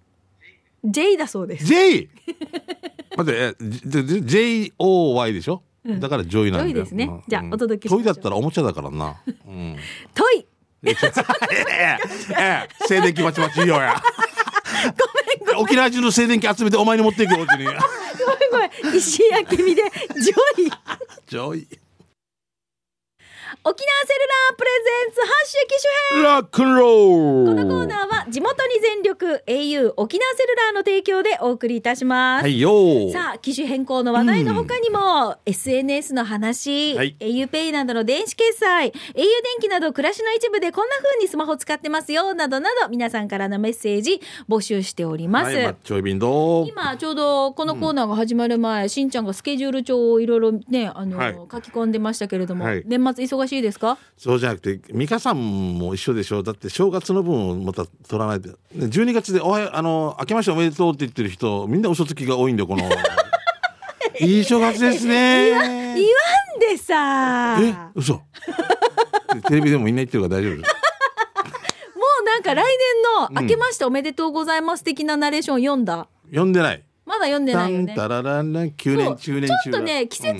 [0.84, 1.66] J だそうです。
[1.66, 2.08] J。
[3.16, 5.62] 待って、え J O Y でしょ？
[5.86, 6.84] だからジョイなんだよ。
[6.84, 9.16] ですねうんじゃあお届けしましょうトイだったらおもちゃだからな。
[9.46, 9.76] うん。
[10.14, 10.46] トイ
[10.82, 11.98] えええ
[12.38, 13.94] え静電気バチバチいいよや。
[15.44, 17.64] ごめん沖縄中の静電気集めてお前に持っていくようちに。
[18.50, 18.96] ごめんごめん。
[18.98, 19.82] 石井明美で、
[20.20, 20.70] ジョイ。
[21.28, 21.80] ジョイ。
[23.64, 26.22] 沖縄セルラープレゼンツ発射機種編。
[26.22, 32.42] ラックンローこのコーナーは地元に全力 au 沖縄セルラーの提供でお送りいたします。
[32.42, 33.12] はいよー。
[33.12, 37.16] さあ、機種変更の話題の他にも、SNS の話、はい。
[37.18, 39.26] auPay などの電子決済、au 電
[39.60, 45.54] 気など暮らしの一部でこんな風にスマホ使ってますよ、などなど皆さんからのメッセージ募集しております。
[45.54, 51.34] はい、マッチョイビンどう今ちょうどこのコーナーが始まる前、しんちゃんがスケジュール帳をいろいろねあの、はい。
[51.50, 52.82] 書き込んでましたけれども、はい。
[52.86, 53.98] 年末忙しいですか？
[54.16, 56.42] そうじゃなくて、美香さんも一緒でしょ？
[56.42, 58.48] だって正月の分をまた取らないと。
[58.48, 62.82] ね12月でおはよう、あの、明けましておめでとうって言ってる人、みんな嘘つきが多いんだよ、この。
[64.20, 65.50] いい正月ですね。
[65.50, 65.62] 言わ
[66.56, 68.20] んでさえ、嘘。
[69.48, 70.74] テレビでもみんな言ってるから大丈夫です。
[71.96, 76.08] もうなんか来年の「明けましておめでとうございます」的なナレーション読んだ？
[76.30, 76.82] 読んでない。
[77.06, 77.86] まだ読んでないよね。
[77.88, 80.38] タンタラランラン、9そう年中年ちょ中っとね季節早め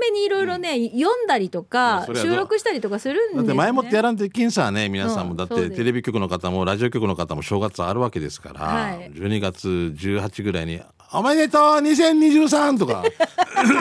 [0.00, 3.36] めにいろいろね、読んだりとか収録したりとかするんでね。
[3.38, 9.10] だって前もってやらんといけんさね皆さんも、だってテレビ局の方もラジオ局の方も正月あるわけですから、はい。
[9.12, 10.80] 12月18ぐらいに
[11.12, 13.02] 「おめでとう 2023!」とか、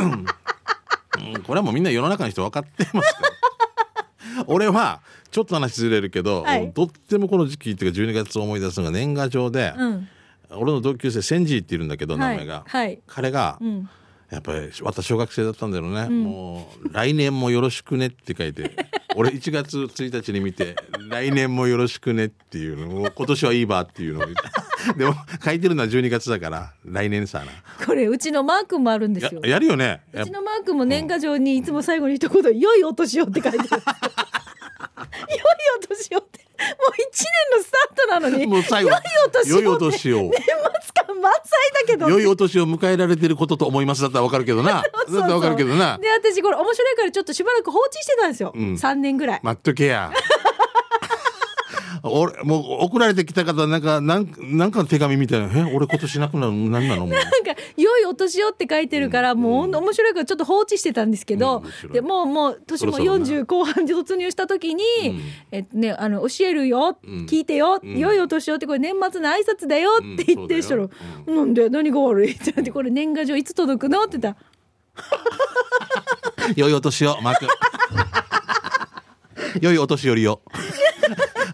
[0.03, 0.25] うん
[1.43, 3.27] これはもうみんな世の中の人分かってますから。
[4.45, 5.01] 俺は
[5.32, 6.71] ちょっと話ずれるけど、はい。
[6.71, 10.08] とってもこの時期っていうか12月を思い出すのが年賀状で、うん。
[10.51, 12.99] 俺の同級生センジーっているんだけど名前が、はいはい。
[13.08, 13.89] 彼が、うん
[14.29, 18.71] やっぱり私小学生だったんだろうね、もう来年もよろしくねって書いて
[19.15, 20.75] 俺1月1日に見て
[21.09, 24.27] 来年もよろしくねっていうのを今年はいいばっていうのを
[24.97, 27.45] でも書いてるのは12月だから来年さな。
[27.85, 29.41] これうちのマー君もあるんですよ。
[29.43, 30.01] ややるよね。
[30.13, 33.65] うちのマー君も年賀状にいつも最後に一言「良いお年を」って書いてる。
[35.29, 35.39] 良い
[35.83, 38.89] お年をってもう一年のスタートなのにもう最後
[39.45, 42.09] 良いお年を年末感満載だけど。
[42.09, 44.81] 良いお年を迎えられてることと思いますだったらわかるけどな。
[44.83, 45.97] だったらわかるけどな。
[45.97, 48.73] で私これ面白いからちょっとしばらく放置してたんですよ、うん。
[48.73, 49.39] 3年ぐらい。
[49.43, 50.11] 待っとけや
[52.04, 57.10] 俺もう送られてきた方なんかなんなんかの手紙みたいな「え俺今年なくなるの何なの?」もう。
[57.10, 63.26] なんか良いお年をって書いてるから、もうほんと面白いからちょっと放置してたんですけど、うんでもうもう年もそろそろな。
[63.26, 65.21] 40後半で突入した時に、うん
[65.52, 70.89] えねあの教えるよ、うん聞いてよ、うん良いお年をってこれ年末の挨拶だよって言ってる人、うん
[71.26, 74.47] そうなんで何が悪いって言ってこれ年賀状いつ届くのって言ったら
[76.56, 77.47] 良いお年をマーク
[79.62, 80.41] 良いお年寄りよ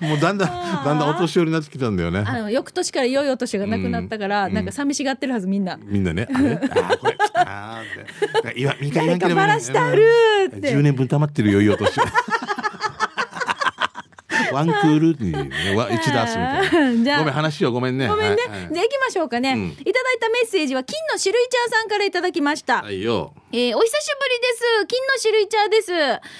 [0.08, 2.24] もうだんだんだんだんお年寄りになってきたんだよね。
[2.26, 4.54] あの翌年から良いお年がなくなったから、うん。
[4.54, 5.80] なんか寂しがってるはずみんな。
[5.84, 6.28] みんなね。
[6.34, 6.50] あれ？
[6.54, 8.54] あーこれあーって。
[8.56, 10.04] 言わ言わんければ誰かバラしてある
[10.56, 10.74] って。
[10.74, 12.00] 10年分溜まってるよ良いお年
[14.54, 17.04] ワンクールに、ね、わ一ダースみたいな。
[17.04, 17.20] じゃあ。
[17.20, 18.08] ごめん話をごめんね。
[18.08, 18.74] ごめんね、はいはい。
[18.74, 19.70] じゃあ行きましょうかね、うん。
[19.72, 23.34] いただいたメッセージは金の種類茶屋さんからいただきました、はいよ。
[23.52, 24.48] えーお久しぶりで
[24.82, 24.88] す。
[24.88, 25.92] 金の種類茶です。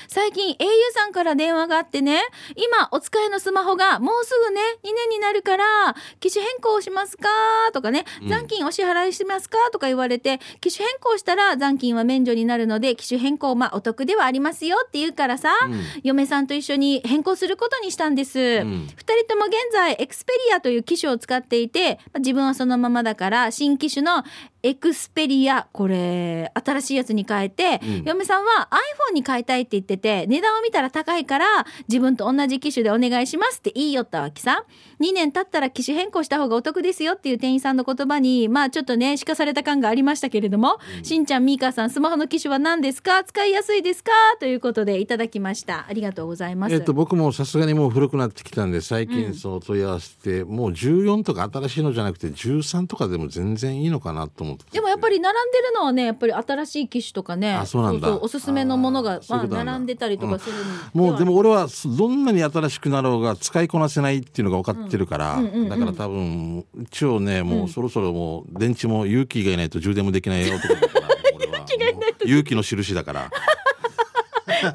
[0.08, 2.23] 最近 au さんから電話があってね、
[2.56, 7.30] 今お使いのスマホがもうすぐね、2年になるから、機種変更しますか？
[7.73, 8.30] とかね、うん。
[8.30, 9.58] 残金お支払いしますか？
[9.71, 15.84] とか言われて、機種変更したら残金は免除になるので、機種変更まあお得ではありますよって言うからさ、うん。
[16.04, 18.63] 嫁さんと一緒に変更することにしたんです。
[18.63, 18.95] 二、ん人
[19.27, 24.23] とも現在エクスペリアという機種を使っていて、まあ自分はそのままだから、新機種の
[24.65, 28.69] エクスペリア、これ、新しいやつに変えて、うん嫁さんは
[29.12, 31.45] iPhone に変えたいって言ってて、値段を見たら高いから、
[31.89, 34.63] 自分と同じ機種でお願いしますって言いよったわけさ。
[35.02, 43.21] 2年経ったら機種変更した方がお得ですよっていう店員さんの言葉に、まあちょっとね、しかされた感がありましたけれども、しんちゃん、みーかさん、スマホの機種は何ですか？
[43.26, 44.12] 使いやすいですか？
[44.39, 45.86] ということでいただきました。
[45.89, 46.73] ありがとうございます。
[46.76, 58.17] えっと、僕もさすがにもう古くなってきたんで最近そう問い合わせて、もう14とか新しいのじゃなくて13とかでも全然いいのかなと思ってでもやっぱり並んでるのはねやっぱり新しい機種とかねあそうなんだ。
[58.17, 60.59] おすすめのものがまあ並んでたりとかするん
[60.93, 65.69] もうでもも俺はどんなに新しくなろうが使いこなせないっていうのが分かってるから、うんうんうんうん。
[65.69, 71.07] だから多分一応ねもうそろそろもう電池も勇気がいないと充電もできない男だから
[71.45, 72.25] 勇気がいないと。
[72.25, 73.31] 勇気の印だから
[74.45, 74.71] さ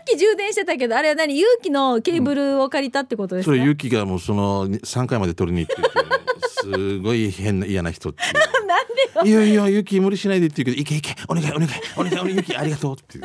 [0.00, 1.38] っき充電してたけどあれは何？
[1.38, 5.88] 勇気のケーブルを借りたってことですか、それ勇気がもうその3回まで取りに行ってる
[6.62, 8.22] すごい変な嫌な人って
[8.66, 13.24] なんでよいやいや、ゆき無理しないでって言うけど、いけいけ、お願いお願い、お願い、お願い、ゆきありがとうっていう。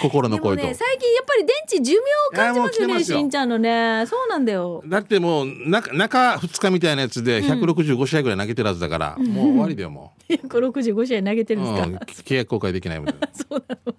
[0.00, 0.62] 心の声と。
[0.62, 2.00] ね最近やっぱり電池寿命
[2.32, 4.04] を感じますよねしんちゃんのね。
[4.06, 4.82] そうなんだよ。
[4.86, 13.06] だってもう中中2日みたいなやつで165試合ぐらい投げてるはずだから、もう終わりだよも165 試合投げてう、うんるんですか、、契約公開できないもん。
[13.08, 13.94] ね そうなの。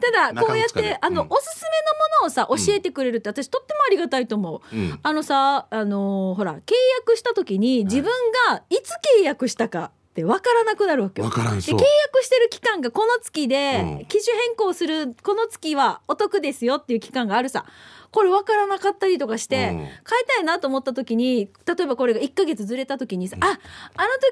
[0.00, 1.28] ただ こうやってあの、うん。
[1.30, 4.98] おすすめのものをさ教えてくれるって私とってもありがたいと思う、うん。
[5.02, 8.04] あのさあのーほら契約した時に自分
[8.48, 11.26] がいつ契約したかって分からなくなるわけよ。
[11.26, 11.78] わからんそう。
[11.78, 14.06] で契約してる期間がこの月で、うん。
[14.06, 17.64] 機種変更するこの月はお得ですよっていう期間があるさ
[18.10, 19.76] これ分からなかったりとかして、うん。
[19.78, 19.90] 変え
[20.36, 23.56] たいなと思った時に例えばこれが1ヶ月ずれた時にさ、ああの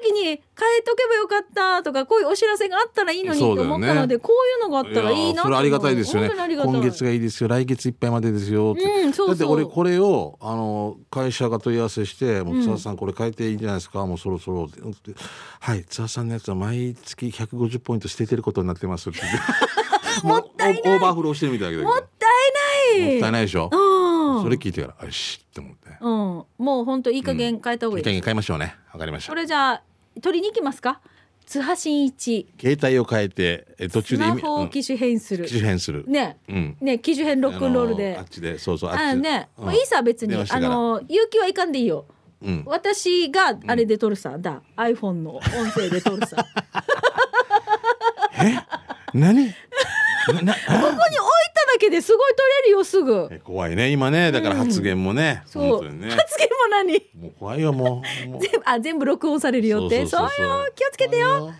[0.01, 0.39] 時に変え
[0.83, 6.29] とけばよかったとかこういうお知らせがあったらいいのにと思ったので、こういうのがあったらいいなそれありがたいですよね。
[6.29, 7.49] 今月がいいですよ。
[7.49, 8.73] 来月いっぱいまでですよ。
[8.73, 9.35] って、うんそうそう。
[9.35, 14.81] だって俺これをあの会社が問い合わせして「もう津田さんこれ変えていいんじゃないですか、もうそろそろ」って。
[15.59, 19.19] はい津田さんのやつは毎月150ポイント捨ててることになってます」って
[20.23, 20.81] もったいない。
[20.95, 21.89] オーバーフローしてるみたいだけど
[23.11, 25.89] もったいないでしょ、うん、それ聞いてからよしって思って。
[25.99, 28.75] うん、もう本当いい加減変えた方がいいです、いい加減変えましょうね。
[28.93, 29.31] わかりました。
[29.31, 29.83] これじゃあ
[30.21, 31.01] 取りに行きますか？
[31.45, 32.47] 津波真一。
[32.59, 36.37] 携帯を変えてえ途ス中で意味マホを機種変する、うん機種変する、ね。
[36.49, 36.77] うん。
[36.81, 38.11] ね機種変ロックンロールで。
[38.11, 39.73] あのあっちでそうそうあっちあね、うん。
[39.73, 40.35] いいさ別に。
[40.35, 42.05] あの勇気はいかんでいいよ。
[42.41, 42.63] うん。
[42.65, 44.61] 私があれで撮るさ、だ。
[44.75, 46.35] iPhone の音声で撮るさ。
[49.13, 49.33] 何？
[49.33, 49.53] なな
[50.33, 53.27] ここに置いただけですごい撮れるよすぐ。
[53.31, 54.31] え怖いね今ね。
[54.31, 56.09] だから発言もね、そう、本当にね。
[56.11, 56.93] 発言も何？
[57.21, 58.39] もう怖いよもう。
[58.39, 60.05] 全部あ全部録音されるよって。
[60.05, 60.29] そうよ。
[60.75, 61.53] 気をつけてよ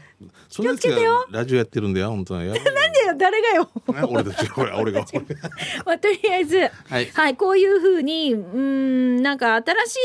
[0.49, 1.25] そのやつが気をつけてよ。
[1.31, 3.69] ラジオやってるんだよ本当にやばいなんでよ誰がよ。
[3.87, 5.05] ね俺たち俺俺が。
[5.13, 5.49] 俺 が
[5.85, 6.57] まあ、とりあえず、
[6.89, 7.35] はい。
[7.35, 8.57] こういうふうに、うー
[9.19, 9.63] ん、なんか新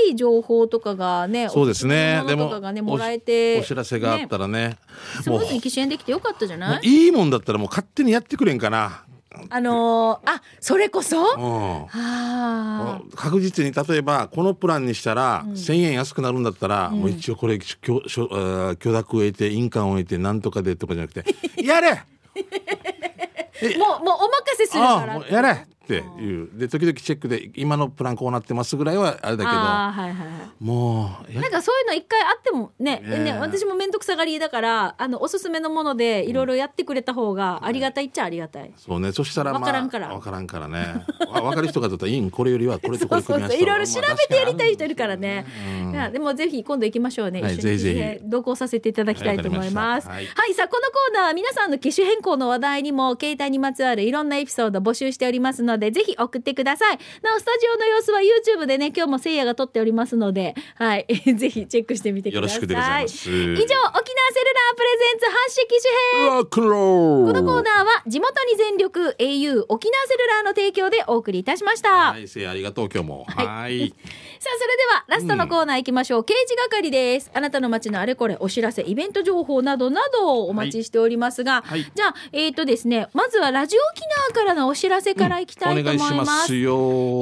[0.08, 2.20] しい情報とかがね、そうですね。
[2.24, 4.76] おすすめのものとかがね、もらえて、お知らせがあったらね。
[5.22, 6.86] スムーズに機種変できてよかったじゃもない？
[6.86, 9.04] ういいもんだったらもう勝手にやってくれんかな
[9.50, 11.18] あのーあ、それこそ？
[11.18, 11.86] うん。
[11.92, 21.24] あ確実に例えばこのプランにしたら1,000円安くなるんだったら、もう一応これ許許諾を得て印鑑を得てなんとかでとかじゃなくて
[21.62, 21.90] 「やれ！
[21.90, 22.04] あ、
[23.78, 25.26] もう、もうお任せするから。
[25.28, 26.48] やれっていう。
[26.54, 29.48] で時々チェックで今のプランこうなってますぐらいはあれだけど。
[29.48, 30.64] ああはいはいはい。
[30.64, 38.72] もうやなんかそういうの一回あってもねねえね私も面倒くさがりだからあのおすすめのものでいろいろやってくれた方がありがたいっちゃありがたい。
[38.76, 39.12] そうね。
[39.12, 40.08] そしたらまあわからんから。
[40.08, 41.04] わからんからね。
[41.28, 42.30] わ分かる人がだったらいいん。
[42.30, 45.46] これよりはこれとこれ組み合わせいろいろ調べてやりたい人いるからね。
[45.84, 47.42] うんいやでもぜひ今度行きましょうね。
[47.42, 47.98] はい一緒にぜひぜひ。
[47.98, 50.06] ね同行させていただきたいと思います。
[50.08, 50.62] ははいいわかりました。
[50.62, 56.98] さあこのコーナーは皆さんの機種変更の話題にも携帯にまつわるいろんなエピソード募集しておりますのでぜひ送ってください。
[57.22, 61.06] なおスタジオの様子は YouTube でね今日もせいやが撮っておりますので、はい
[61.36, 62.56] ぜひチェックしてみてください。
[62.56, 66.36] よろしくでございます以上沖縄セルラープレゼンツ発式機種編。
[66.36, 72.12] ロックンロールこのコーナーは地元に全力 au 沖縄セルラーの提供でお送りいたしました。
[72.12, 73.94] はいせいありがとう今日もはいはい
[74.42, 77.30] さあそれではラストのコーナー行きましょう、刑事係です。
[77.32, 81.84] あなたの街のあれこれお知らせイベント情報などなどをお待ちしておりますが、はい。
[81.94, 84.02] じゃあえっ、とですねまずはラジオ沖
[84.34, 86.72] 縄からのお知らせからいきたいとお願い思います,、しますよ。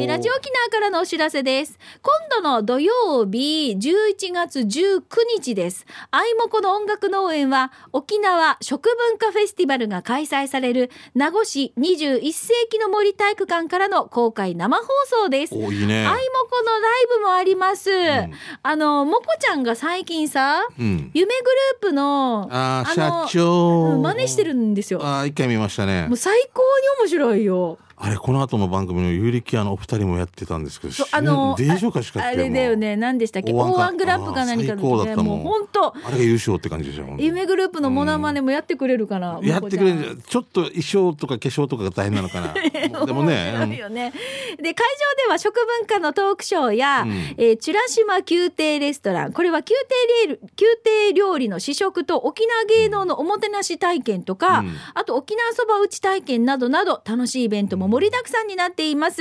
[0.00, 1.78] えーラジオ沖縄からのお知らせです。
[2.00, 5.02] 今度の土曜日11月19
[5.36, 5.84] 日です。
[6.10, 15.54] あいもこの音楽農園は沖縄食文化フェスティバルが開催される名護市21世紀の森体育館からの公開生放送です。
[15.54, 16.06] おいいね。
[16.06, 16.16] あいも
[16.48, 17.90] このライブもあります。
[17.90, 25.00] んあの、もこちゃんが最近さ、うん夢グループの、あーの社長うん真似してるんですよ。
[25.02, 27.78] あー一回見ましたねもう最高に面白いよ。
[28.02, 40.18] あれこの後の番組の有力屋のお二人もやってたんですけどあのデージョかしかあれだよね、何でしたっけ？O1 か ?O1 グラップか何かの時ね、ももうん本当あれが優勝って感じでしょ夢グループのモノマネもやってくれるかな、やってくれる。
[40.26, 42.54] ちょっと衣装とか化粧とかが大変なのかな。
[43.04, 44.12] でもね面白いよね。
[44.56, 44.86] で会
[45.18, 47.12] 場では食文化のトークショーや、うん。
[47.36, 49.32] えーチュラシマ宮廷レストラン。
[49.32, 50.76] これは宮廷レール宮
[51.08, 54.74] 廷料理の試食と沖縄芸能のおもてなし体験とか、うん。
[54.94, 59.20] あと沖縄そば打ち体験などなど楽しいイベントも盛りだくさんになっています。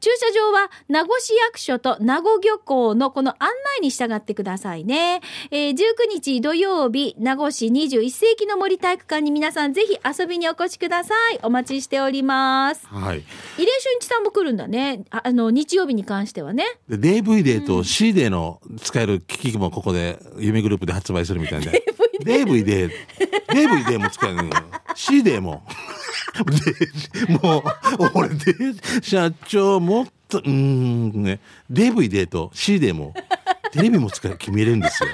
[0.00, 5.20] 駐車場は名護市役所と名護漁港のこの案内に従ってくださいね。
[5.52, 5.74] えー19
[6.12, 11.38] 日土曜日名護市21世紀の森体育館に皆さんぜひ遊びにお越しください。
[11.44, 12.86] お待ちしております。
[12.88, 13.22] はい
[13.56, 15.04] 入江俊一さんも来るんだね。
[15.10, 16.64] ああの、日曜日に関してはね。
[16.88, 21.84] で DVD と C デーの使える機器もここで夢グループで発売するみたいで
[22.24, 22.90] DVD
[23.48, 24.50] DVD も使えるの
[24.94, 25.62] C デーも。
[27.26, 28.54] で もう俺で
[29.02, 31.40] 社長もっとうんね。
[31.70, 33.14] DVD と C デーも
[33.72, 35.08] テレビも使える決めれるんですよ。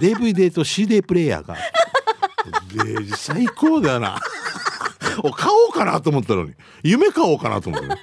[0.00, 1.56] DVD と C デープレイヤーが。
[2.72, 4.20] で最高だよな。
[5.22, 6.52] お買おうかなと思ったのに。
[6.82, 8.00] 夢買おうかなと思ったのに。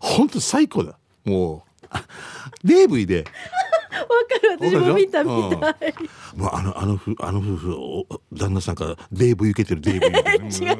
[0.00, 0.98] 本当最高だ。
[1.24, 1.96] もう
[2.64, 3.24] デーブイでわ
[4.08, 5.94] かる、私も見た見たい。
[6.36, 10.06] もうあのあの夫あの夫婦お旦那さんからデーブ受けてるデーブ。
[10.06, 10.76] 受けてる違う違う。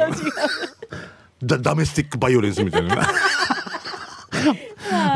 [1.45, 3.07] だ ダメスティックバイオレンスみたいな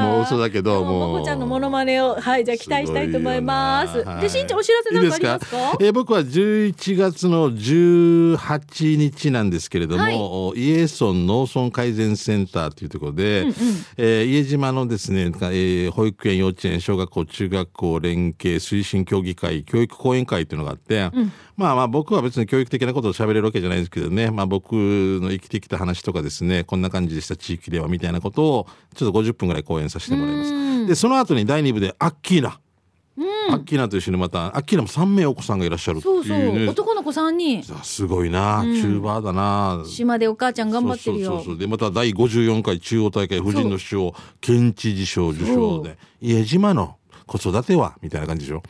[0.00, 1.12] もう嘘だけどもう。
[1.12, 3.92] もこちゃんのモノマネを、はい、じゃあ期待したいと思います。
[3.92, 4.20] すごいよな。
[4.20, 5.76] で、しんちゃんお知らせなんかありますか？
[5.80, 10.16] えー僕は11月の18日なんですけれども、はい。
[10.18, 13.46] おイエソン農村改善センターというところで、
[13.96, 21.10] えー家島のですね、えー保育園幼稚園小学校中学校連携推進協議会教育講演会というのがあって、
[21.56, 30.86] まあまあ僕は別に教育的なことを喋れるわけじゃないですけどね、まあ僕の生きてきた話とかですね、こんな感じでした地域ではみたいなことをちょっと50分ぐらい公演させてもらいます。
[30.86, 32.58] で、その後に第2部でアッキーナ。
[33.50, 36.24] アッキーナと一緒にまた、アッキーナも3名お子さんがいらっしゃるっていうそう。
[36.24, 36.68] そう。
[36.68, 37.62] 男の子3人。
[37.82, 39.84] すごいな、チューバーだな。
[39.86, 41.44] 島でお母ちゃん頑張ってるよそうそう。
[41.46, 48.62] そうでまた第54回中央大会夫人の首相県知事賞受賞で家島の子育てはみたいな感じでしょ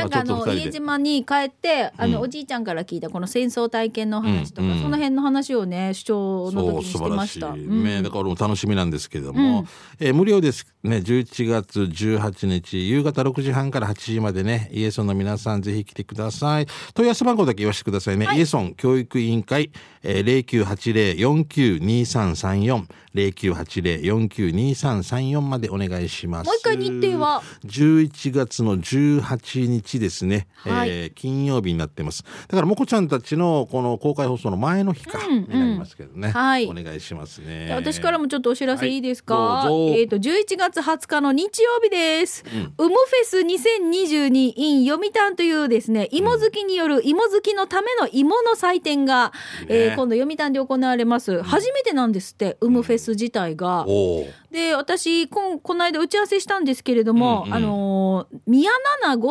[0.00, 7.54] なんかあの家島に帰ってあの、おじいちゃんから聞いたこの戦争体験の話とか、その辺の話をね主張の時にしてました。
[7.54, 9.66] ね、だから俺も楽しみなんですけれども、
[9.98, 10.98] えー無料ですね。
[10.98, 14.68] 11月18日夕方6時半から8時までね。
[14.72, 16.66] イエソンの皆さんぜひ来てください。
[16.94, 19.70] 問い合わせ番号だけ言わせてくださいね、イエソン教育委員会、
[20.02, 22.84] えー、0980-492334
[23.14, 26.46] 0980-492334までお願いします。
[26.46, 30.88] もう一回日程は？11月の18日ですね、はい。
[30.90, 32.24] えー金曜日になってます。
[32.48, 36.66] だからもこちゃんたちのこの公開放送の前の日かになりますけどね、はい。
[36.66, 37.66] お願いしますね。
[37.66, 40.00] で私からもちょっとお知らせいいですか、はい。
[40.00, 42.44] えっ、と11月20日の日曜日です、
[42.78, 49.74] うもフェス2022 in 読谷というですね芋好きによる芋好きのための芋の祭典が、いいね。
[49.86, 57.54] えー今度読谷で行われます、初めてなんですってうむフェス自体が、おーで私こんこの間打ち合わせしたんですけれども、うんうん。
[57.54, 58.70] あのー宮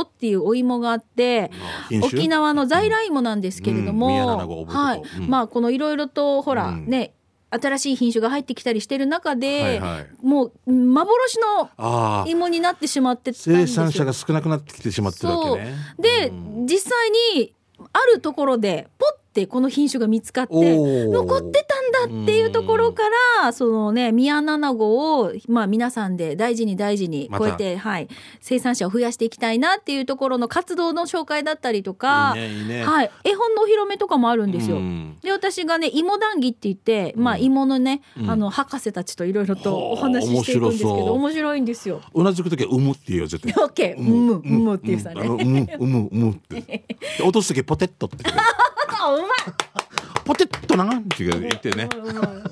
[0.01, 1.51] っていうお芋があって
[2.03, 5.27] 沖縄の在来芋なんですけれども、はい、うん。
[5.27, 6.87] まあこのいろいろとほら、うん。
[6.87, 7.13] ね
[7.51, 10.25] 新しい品種が入ってきたりしてる中で、はいはい。
[10.25, 15.75] もう幻の芋になってしまって生産者が少なくなってきてしまってるわけね。
[15.99, 16.67] で、うん。
[16.67, 17.55] 実際に
[17.91, 23.03] あるところでポッてこの品種が見つかって残ってたんだっていうところか
[23.41, 28.07] らそのね宮七号をまあ皆さんで大事に大事にこうやって、はい、
[28.41, 32.35] 生産者を増やしていきたいなっていうところの活動の紹介だったりとか
[32.89, 34.77] はい、絵本のお披露目とかもあるんですよ。
[34.77, 35.17] うん。
[35.21, 37.41] で私がね芋談義って言って、まあうん。
[37.43, 38.29] 芋のね、うん。
[38.29, 42.01] あの博士たちといろいろとはあお話ししていくんですけど面白いんですよ。
[42.13, 43.53] うなずく時は「うむ」って言うよ絶対。
[43.63, 45.21] オッケー、うむ、うむっていうさね。
[45.21, 46.61] うむうむうむって。
[47.17, 48.17] で落とす時ポテットって
[49.19, 49.88] うまい。
[50.29, 51.89] ポテットなって言ってね。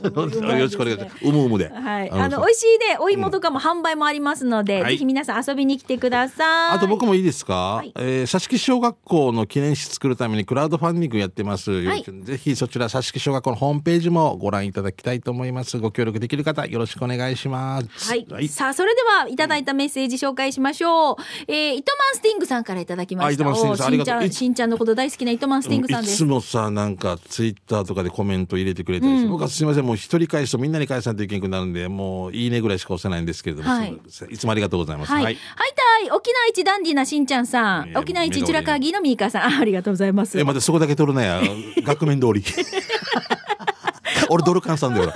[0.04, 1.70] よろしくお願いしますうむうむで。
[1.70, 4.94] はい、あの美味しいねお芋とかも販売もありますので、はい。
[4.94, 6.76] ぜひ皆さん遊びに来てください。
[6.76, 7.94] あと僕もいいですか、い。
[7.96, 12.04] えー佐敷小学校の記念誌作るためにクラウドファンディングやってます、い。
[12.24, 15.78] ぜひそちら佐敷小学校のホームページもご覧いただきたいと思います。
[15.78, 18.10] ご協力できる方よろしくお願いします。
[18.10, 21.16] はい、さあそれではいただいたメッセージ紹介しましょう、
[21.48, 23.28] えー、糸満スティングさんからいただきました。
[23.28, 24.16] あ糸満スティングさんありがとう。
[24.16, 26.16] いおしんちゃんしんちゃんのこと大好きな糸満スティングさんです。
[26.16, 29.32] いつもさなんかツイッターとかでコメント入れてくれたりして、うん。
[29.32, 34.00] 僕はすみませんもう一人返すとみんなに返さないといけなくなるんでもういいねぐらいしか押せないんですけれども、はい。
[34.10, 35.12] すいつもありがとうございます。
[35.12, 37.96] はい、はい、たい沖縄一ダンディーなしんちゃんさん。
[37.96, 39.44] 沖縄一チュラカギのミーカーさん。
[39.44, 40.40] あありがとうございます。
[40.40, 41.42] えまたそこだけ取るなや
[41.84, 42.44] 額面通り
[44.30, 45.14] 俺ドル換算だよ。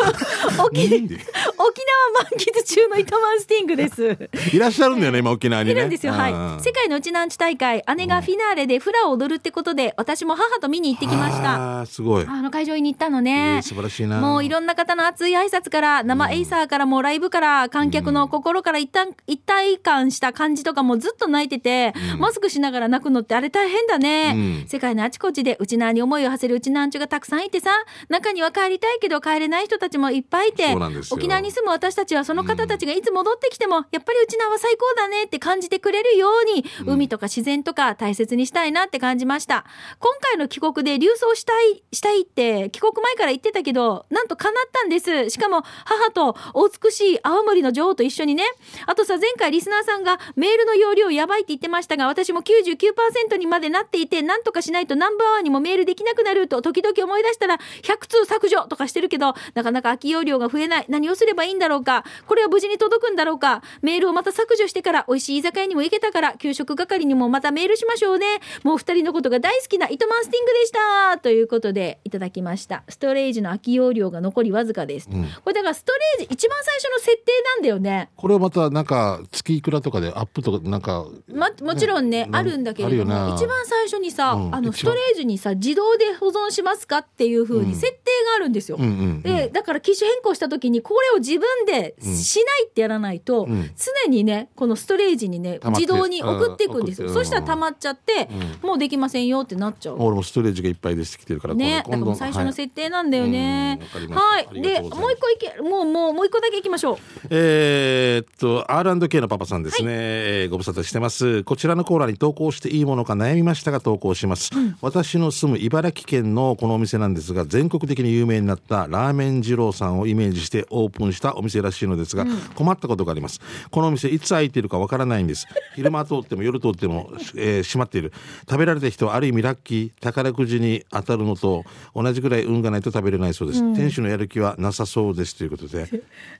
[0.63, 1.15] 沖なんで？
[1.15, 4.17] 沖縄満喫中の糸満スティングです。
[4.53, 5.73] いらっしゃるんだよね今沖縄にね。
[5.73, 6.33] いるんですよ、はい。
[6.33, 11.79] うん世界のうちなんち大会姉がフィナーレでフラを踊るってことで私も母と見に行ってきました。
[11.79, 14.19] あーすごい、あの会場に行ったのえねー、素晴らしいな。
[14.19, 22.19] もういろんな方の熱い挨拶から生エイサーからもうライブから観客の心から一旦一体感した感じとかもずっと泣いてて、うん。
[22.19, 24.33] マスクしながら泣くのってあれ大変だね、
[24.63, 24.67] うん。
[24.67, 27.71] 世界のあちこちでうちなーに思いを馳せるうちなんちゅがたくさんいてさ
[28.09, 30.75] 中には帰りたいけど帰れない人たちもいっぱいいて
[31.11, 36.93] 沖縄に住む私たちはその方たちがいつ戻ってきても、やっぱりうちなーは最高だねって感じてくれるように、うん。
[36.93, 39.65] 海とか自然とか大切にしたいなって感じました。
[39.99, 45.29] 今回の帰国で流走したいしたいって帰国前から言ってたけどなんと叶ったんです。
[45.29, 48.43] しかも母とお美しい青森の女王と一緒にね。
[48.85, 60.85] あとさ前回リスナーさんがメールの容量やばいって言ってましたが私も99%にまでなっていてなんとかしないとナンバーワンにもメールできなくなると時々思い出したら100通削除とかしてるけどなかなか空き容量が増えない。
[60.87, 62.03] 何をすればいいんだろうか。
[62.27, 63.63] これは無事に届くんだろうか。
[63.81, 68.41] メールをまた削除してから美味しい居酒屋にも行けたから給食係にもまたメールしましょうね。
[68.63, 71.17] もう二人のことが大好きな糸満スティングでした。
[71.17, 72.83] ということでいただきました。
[72.87, 75.23] ストレージの空き容量が残りわずかです、うん。
[75.23, 78.09] これだからストレージ一番最初の設定なんだよね。
[78.15, 88.77] これをまたなんか月いくらとかでアップとかなんかま、もちろんねねあるんだけれども一番最初にさ、うんあのストレージにさ自動で保存しますかっていう風に設定があるんですよ。
[88.81, 89.21] うんうんうん。
[89.21, 93.71] でだから機種変更した時にこれを自分でしないってやらないと、うん。
[94.05, 97.09] 常にねこのストレージにね自動に送っていくんですよ。
[97.09, 98.29] そしたら溜まっちゃって、
[98.61, 99.95] もうできませんよってなっちゃう。
[99.99, 103.79] 俺もストレージがいっぱい出てきてるからね、だから最初の設定なんだよね。
[104.09, 104.45] はい。
[104.45, 106.97] はい、で、もう一個いけ、もう、もう、もう一個だけいきましょう。
[107.29, 111.43] えーっと R&K のパパさんですね、えーご無沙汰してます。
[111.43, 114.51] こちらのコーナーに投稿していいものか悩みましたが投稿します、
[114.81, 123.39] 私の住む茨城県のこのお店なんですが全国的に有名になったラーメン二郎さんをイメージしてオープンしたお店らしいのですが、困ったことがあります。
[123.69, 125.45] このお店いつ開いているかわからないんです。
[125.75, 128.11] 昼間通っても 夜通っても、えー閉まっている。
[128.49, 131.63] 食べられた人はある意味ラッキー宝くじに当たるのと
[131.95, 135.87] 同じぐらい運がないと食べれないそうです、店主のやる気はなさそうですということで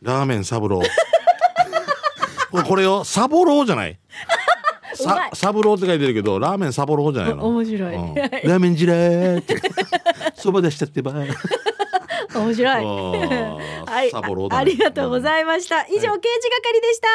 [0.02, 0.84] ラーメンサブロー。
[2.52, 3.98] これこれよサボローじゃない？
[4.94, 7.46] さサブローって書いてるけどラーメンサボローじゃないの？
[7.46, 7.96] お面白い。
[7.96, 8.14] うん。
[8.16, 9.56] ラーメンジラーって。
[10.36, 11.14] そば出しちゃってば
[12.40, 12.86] 面白い。
[13.86, 14.12] はい、
[14.52, 15.86] ありがとうございました。
[15.88, 17.08] 以上、刑事係でした。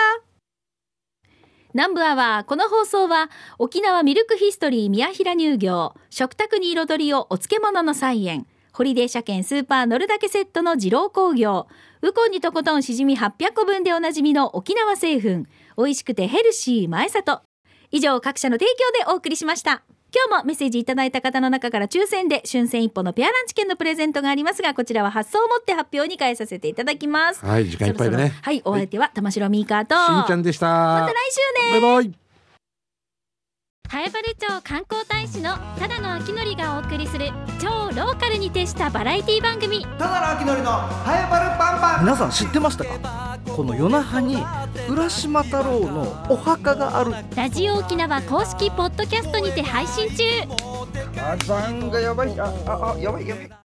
[1.75, 11.67] 南部アワー、この放送は、沖縄ミルクヒストリー宮平乳業、食卓に彩りをお漬物の菜園、ホリデー車検スーパー乗るだけセットの二郎工業、
[12.03, 15.47] ウコンにとことんしじみ800個分でおなじみの沖縄製粉、
[15.77, 17.43] 美味しくてヘルシー前里。
[17.91, 19.83] 以上、各社の提供でお送りしました。
[20.17, 27.45] 今日もメッセージいただいた方の中から抽選で春戦一歩のペアランチ券のプレゼントがありますが、こちらは発送をもって発表に変えさせていただきます。
[27.45, 28.33] はい時間いっぱいでね。
[28.41, 30.69] はい、お相手は玉城ミーカーと、しんちゃんでした。
[30.69, 31.17] また来
[31.69, 31.81] 週ね。
[31.83, 32.26] バイバイ
[33.89, 37.31] 南原町観光大使のただの秋のりがお送りする
[37.61, 39.85] 超ローカルに徹したバラエティ番組。
[39.99, 42.05] ただの秋のりのハエバルパンパン。
[42.05, 43.39] 皆さん知ってましたか？
[43.55, 44.37] この夜那覇に
[44.89, 47.15] 浦島太郎のお墓がある。
[47.35, 50.25] ラジオ沖縄公式ポッドキャストにて配信中。
[51.15, 52.41] 火山がやばい。
[52.41, 53.51] あああやばいやばい